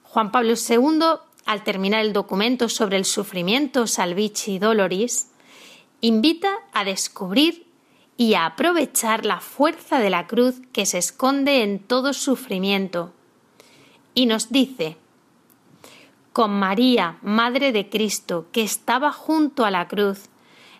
Juan 0.03 0.33
Pablo 0.33 0.55
II 0.55 0.99
al 1.45 1.63
terminar 1.63 2.01
el 2.01 2.11
documento 2.11 2.67
sobre 2.67 2.97
el 2.97 3.05
sufrimiento 3.05 3.87
Salvici 3.87 4.59
Doloris, 4.59 5.29
invita 6.01 6.51
a 6.73 6.83
descubrir 6.83 7.65
y 8.17 8.33
a 8.33 8.45
aprovechar 8.45 9.25
la 9.25 9.39
fuerza 9.39 9.99
de 9.99 10.09
la 10.09 10.27
cruz 10.27 10.55
que 10.73 10.85
se 10.85 10.97
esconde 10.97 11.63
en 11.63 11.79
todo 11.79 12.11
sufrimiento. 12.11 13.13
Y 14.13 14.25
nos 14.25 14.51
dice, 14.51 14.97
con 16.35 16.51
María, 16.51 17.17
Madre 17.21 17.71
de 17.71 17.89
Cristo, 17.89 18.47
que 18.51 18.61
estaba 18.61 19.13
junto 19.13 19.63
a 19.63 19.71
la 19.71 19.87
cruz, 19.87 20.25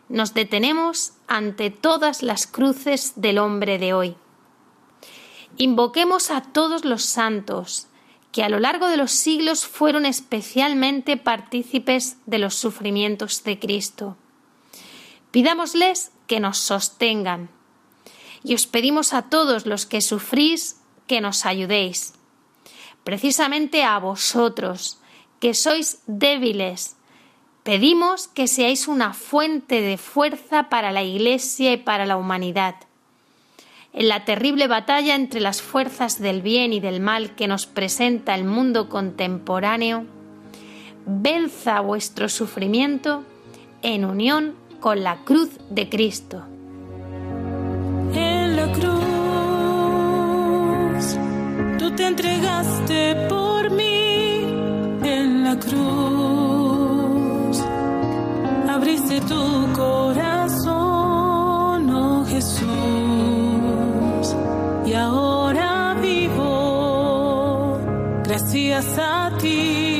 nos 0.09 0.33
detenemos 0.33 1.13
ante 1.27 1.69
todas 1.69 2.23
las 2.23 2.45
cruces 2.45 3.13
del 3.15 3.37
hombre 3.37 3.79
de 3.79 3.93
hoy. 3.93 4.17
Invoquemos 5.55 6.29
a 6.29 6.41
todos 6.41 6.83
los 6.83 7.03
santos, 7.03 7.87
que 8.33 8.43
a 8.43 8.49
lo 8.49 8.59
largo 8.59 8.89
de 8.89 8.97
los 8.97 9.13
siglos 9.13 9.65
fueron 9.65 10.05
especialmente 10.05 11.15
partícipes 11.15 12.17
de 12.25 12.39
los 12.39 12.55
sufrimientos 12.55 13.45
de 13.45 13.57
Cristo. 13.57 14.17
Pidámosles 15.31 16.11
que 16.27 16.41
nos 16.41 16.57
sostengan. 16.57 17.49
Y 18.43 18.55
os 18.55 18.67
pedimos 18.67 19.13
a 19.13 19.29
todos 19.29 19.65
los 19.65 19.85
que 19.85 20.01
sufrís 20.01 20.81
que 21.07 21.21
nos 21.21 21.45
ayudéis. 21.45 22.13
Precisamente 23.05 23.85
a 23.85 23.97
vosotros, 23.99 24.99
que 25.39 25.53
sois 25.53 26.01
débiles, 26.07 26.95
pedimos 27.63 28.27
que 28.27 28.47
seáis 28.47 28.87
una 28.87 29.13
fuente 29.13 29.81
de 29.81 29.97
fuerza 29.97 30.69
para 30.69 30.91
la 30.91 31.03
Iglesia 31.03 31.73
y 31.73 31.77
para 31.77 32.05
la 32.05 32.17
humanidad. 32.17 32.75
En 33.93 34.09
la 34.09 34.25
terrible 34.25 34.67
batalla 34.67 35.15
entre 35.15 35.39
las 35.39 35.61
fuerzas 35.61 36.19
del 36.19 36.41
bien 36.41 36.73
y 36.73 36.79
del 36.81 36.99
mal 36.99 37.33
que 37.35 37.47
nos 37.47 37.65
presenta 37.65 38.35
el 38.35 38.43
mundo 38.43 38.89
contemporáneo, 38.89 40.05
venza 41.05 41.79
vuestro 41.79 42.27
sufrimiento 42.29 43.23
en 43.81 44.03
unión 44.05 44.55
con 44.79 45.03
la 45.03 45.17
cruz 45.23 45.49
de 45.69 45.89
Cristo. 45.89 46.43
En 48.13 48.55
la 48.55 48.71
cruz, 48.71 48.95
tú 51.77 51.91
te 51.91 52.07
entregaste 52.07 53.27
por 53.29 53.71
mí. 53.71 53.84
Cruz, 55.57 57.59
abriste 58.69 59.19
tu 59.21 59.73
corazón, 59.75 61.89
oh 61.89 62.23
Jesús. 62.25 62.65
Y 64.85 64.93
ahora 64.93 65.95
vivo, 66.01 67.79
gracias 68.23 68.97
a 68.97 69.31
ti. 69.39 69.94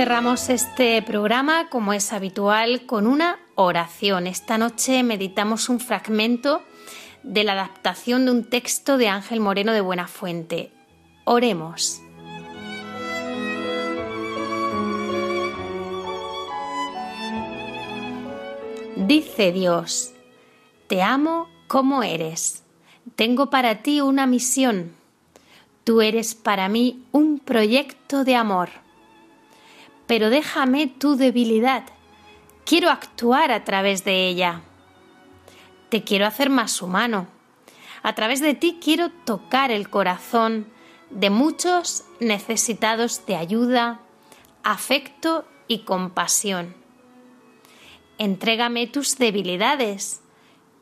Cerramos 0.00 0.48
este 0.48 1.02
programa, 1.02 1.68
como 1.68 1.92
es 1.92 2.14
habitual, 2.14 2.86
con 2.86 3.06
una 3.06 3.38
oración. 3.54 4.26
Esta 4.26 4.56
noche 4.56 5.02
meditamos 5.02 5.68
un 5.68 5.78
fragmento 5.78 6.62
de 7.22 7.44
la 7.44 7.52
adaptación 7.52 8.24
de 8.24 8.30
un 8.30 8.44
texto 8.44 8.96
de 8.96 9.08
Ángel 9.08 9.40
Moreno 9.40 9.74
de 9.74 9.82
Buenafuente. 9.82 10.72
Oremos. 11.24 12.00
Dice 18.96 19.52
Dios, 19.52 20.12
te 20.86 21.02
amo 21.02 21.46
como 21.68 22.02
eres. 22.02 22.62
Tengo 23.16 23.50
para 23.50 23.82
ti 23.82 24.00
una 24.00 24.26
misión. 24.26 24.94
Tú 25.84 26.00
eres 26.00 26.34
para 26.34 26.70
mí 26.70 27.04
un 27.12 27.38
proyecto 27.38 28.24
de 28.24 28.36
amor 28.36 28.79
pero 30.10 30.28
déjame 30.28 30.88
tu 30.88 31.14
debilidad. 31.14 31.84
Quiero 32.64 32.90
actuar 32.90 33.52
a 33.52 33.62
través 33.62 34.02
de 34.02 34.26
ella. 34.26 34.62
Te 35.88 36.02
quiero 36.02 36.26
hacer 36.26 36.50
más 36.50 36.82
humano. 36.82 37.28
A 38.02 38.16
través 38.16 38.40
de 38.40 38.54
ti 38.54 38.80
quiero 38.82 39.12
tocar 39.12 39.70
el 39.70 39.88
corazón 39.88 40.66
de 41.10 41.30
muchos 41.30 42.02
necesitados 42.18 43.24
de 43.26 43.36
ayuda, 43.36 44.00
afecto 44.64 45.44
y 45.68 45.84
compasión. 45.84 46.74
Entrégame 48.18 48.88
tus 48.88 49.16
debilidades. 49.16 50.22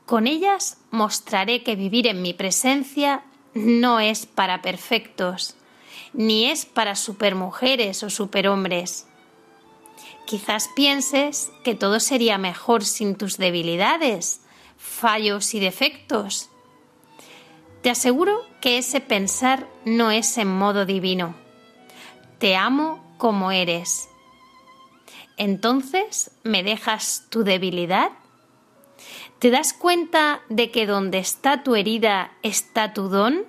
Con 0.07 0.27
ellas 0.27 0.79
mostraré 0.91 1.63
que 1.63 1.77
vivir 1.77 2.07
en 2.07 2.23
mi 2.23 2.33
presencia 2.33 3.25
no 3.53 4.01
es 4.01 4.25
para 4.25 4.63
perfectos, 4.63 5.55
ni 6.15 6.47
es 6.47 6.65
para 6.65 6.97
supermujeres 6.97 8.03
o 8.03 8.09
superhombres. 8.09 9.08
Quizás 10.29 10.69
pienses 10.69 11.51
que 11.65 11.75
todo 11.75 12.01
sería 12.01 12.37
mejor 12.37 12.85
sin 12.85 13.17
tus 13.17 13.39
debilidades, 13.39 14.43
fallos 14.77 15.55
y 15.55 15.59
defectos. 15.59 16.51
Te 17.81 17.89
aseguro 17.89 18.45
que 18.61 18.77
ese 18.77 19.01
pensar 19.01 19.67
no 19.87 20.11
es 20.11 20.37
en 20.37 20.49
modo 20.49 20.85
divino. 20.85 21.35
Te 22.39 22.57
amo 22.57 23.03
como 23.17 23.53
eres. 23.53 24.11
Entonces, 25.39 26.31
¿me 26.43 26.63
dejas 26.63 27.25
tu 27.31 27.43
debilidad? 27.43 28.11
¿Te 29.39 29.49
das 29.49 29.73
cuenta 29.73 30.43
de 30.51 30.71
que 30.71 30.85
donde 30.85 31.21
está 31.21 31.63
tu 31.63 31.75
herida 31.75 32.33
está 32.43 32.93
tu 32.93 33.09
don? 33.09 33.47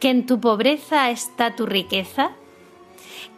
¿Que 0.00 0.10
en 0.10 0.26
tu 0.26 0.40
pobreza 0.40 1.08
está 1.10 1.54
tu 1.54 1.66
riqueza? 1.66 2.32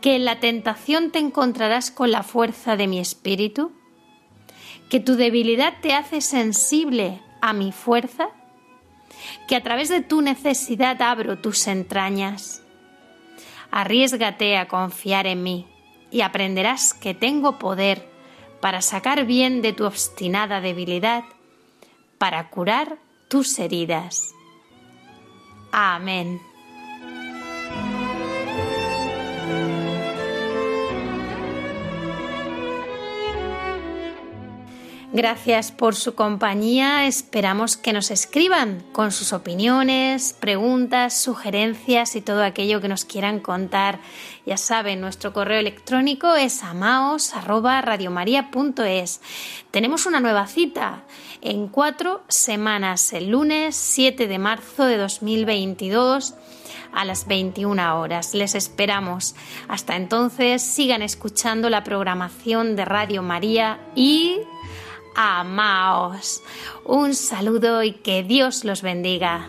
Que 0.01 0.17
en 0.17 0.25
la 0.25 0.41
tentación 0.41 1.11
te 1.11 1.19
encontrarás 1.19 1.91
con 1.91 2.11
la 2.11 2.23
fuerza 2.23 2.77
de 2.77 2.87
mi 2.87 3.01
espíritu, 3.01 3.73
que 4.89 5.01
tu 5.01 5.17
debilidad 5.17 5.75
te 5.81 5.93
hace 5.93 6.21
sensible 6.21 7.21
a 7.41 7.53
mi 7.53 7.73
fuerza, 7.73 8.31
que 9.47 9.57
a 9.57 9.63
través 9.63 9.89
de 9.89 10.01
tu 10.01 10.21
necesidad 10.21 11.01
abro 11.03 11.39
tus 11.39 11.67
entrañas. 11.67 12.63
Arriesgate 13.71 14.57
a 14.57 14.69
confiar 14.69 15.27
en 15.27 15.43
mí 15.43 15.67
y 16.11 16.23
aprenderás 16.23 16.95
que 16.95 17.15
tengo 17.15 17.59
poder 17.59 18.09
para 18.61 18.83
sacar 18.83 19.27
bien 19.27 19.63
de 19.63 19.73
tu 19.73 19.85
obstinada 19.85 20.61
debilidad, 20.61 21.25
para 22.19 22.51
curar 22.51 22.99
tus 23.29 23.59
heridas. 23.59 24.33
Amén. 25.71 26.41
Gracias 35.11 35.73
por 35.73 35.95
su 35.95 36.15
compañía. 36.15 37.07
Esperamos 37.07 37.79
que 37.79 37.95
nos 37.95 38.11
escriban 38.11 38.85
con 38.93 39.11
sus 39.11 39.33
opiniones, 39.33 40.37
preguntas, 40.39 41.19
sugerencias 41.19 42.15
y 42.15 42.21
todo 42.21 42.45
aquello 42.45 42.83
que 42.83 42.89
nos 42.89 43.07
quieran 43.07 43.41
contar. 43.41 44.01
Ya 44.45 44.59
saben, 44.59 45.01
nuestro 45.01 45.33
correo 45.33 45.61
electrónico 45.61 46.35
es 46.35 46.63
amaos@radiomaria.es. 46.63 49.23
Tenemos 49.71 50.05
una 50.05 50.21
nueva 50.21 50.47
cita 50.47 51.05
en 51.41 51.69
cuatro 51.69 52.23
semanas, 52.29 53.15
el 53.15 53.31
lunes 53.31 53.77
7 53.77 54.27
de 54.27 54.39
marzo 54.39 54.85
de 54.85 54.99
2022 54.99 56.35
a 56.93 57.07
las 57.07 57.27
21 57.27 57.99
horas. 57.99 58.35
Les 58.35 58.55
esperamos. 58.55 59.35
Hasta 59.69 59.97
entonces, 59.97 60.63
sigan 60.63 61.01
escuchando 61.01 61.71
la 61.71 61.83
programación 61.83 62.77
de 62.77 62.85
Radio 62.85 63.23
María 63.23 63.81
y 63.95 64.37
amaos. 65.19 66.43
Un 66.85 67.13
saludo 67.15 67.83
y 67.83 67.93
que 67.93 68.23
Dios 68.23 68.65
los 68.65 68.83
bendiga. 68.83 69.49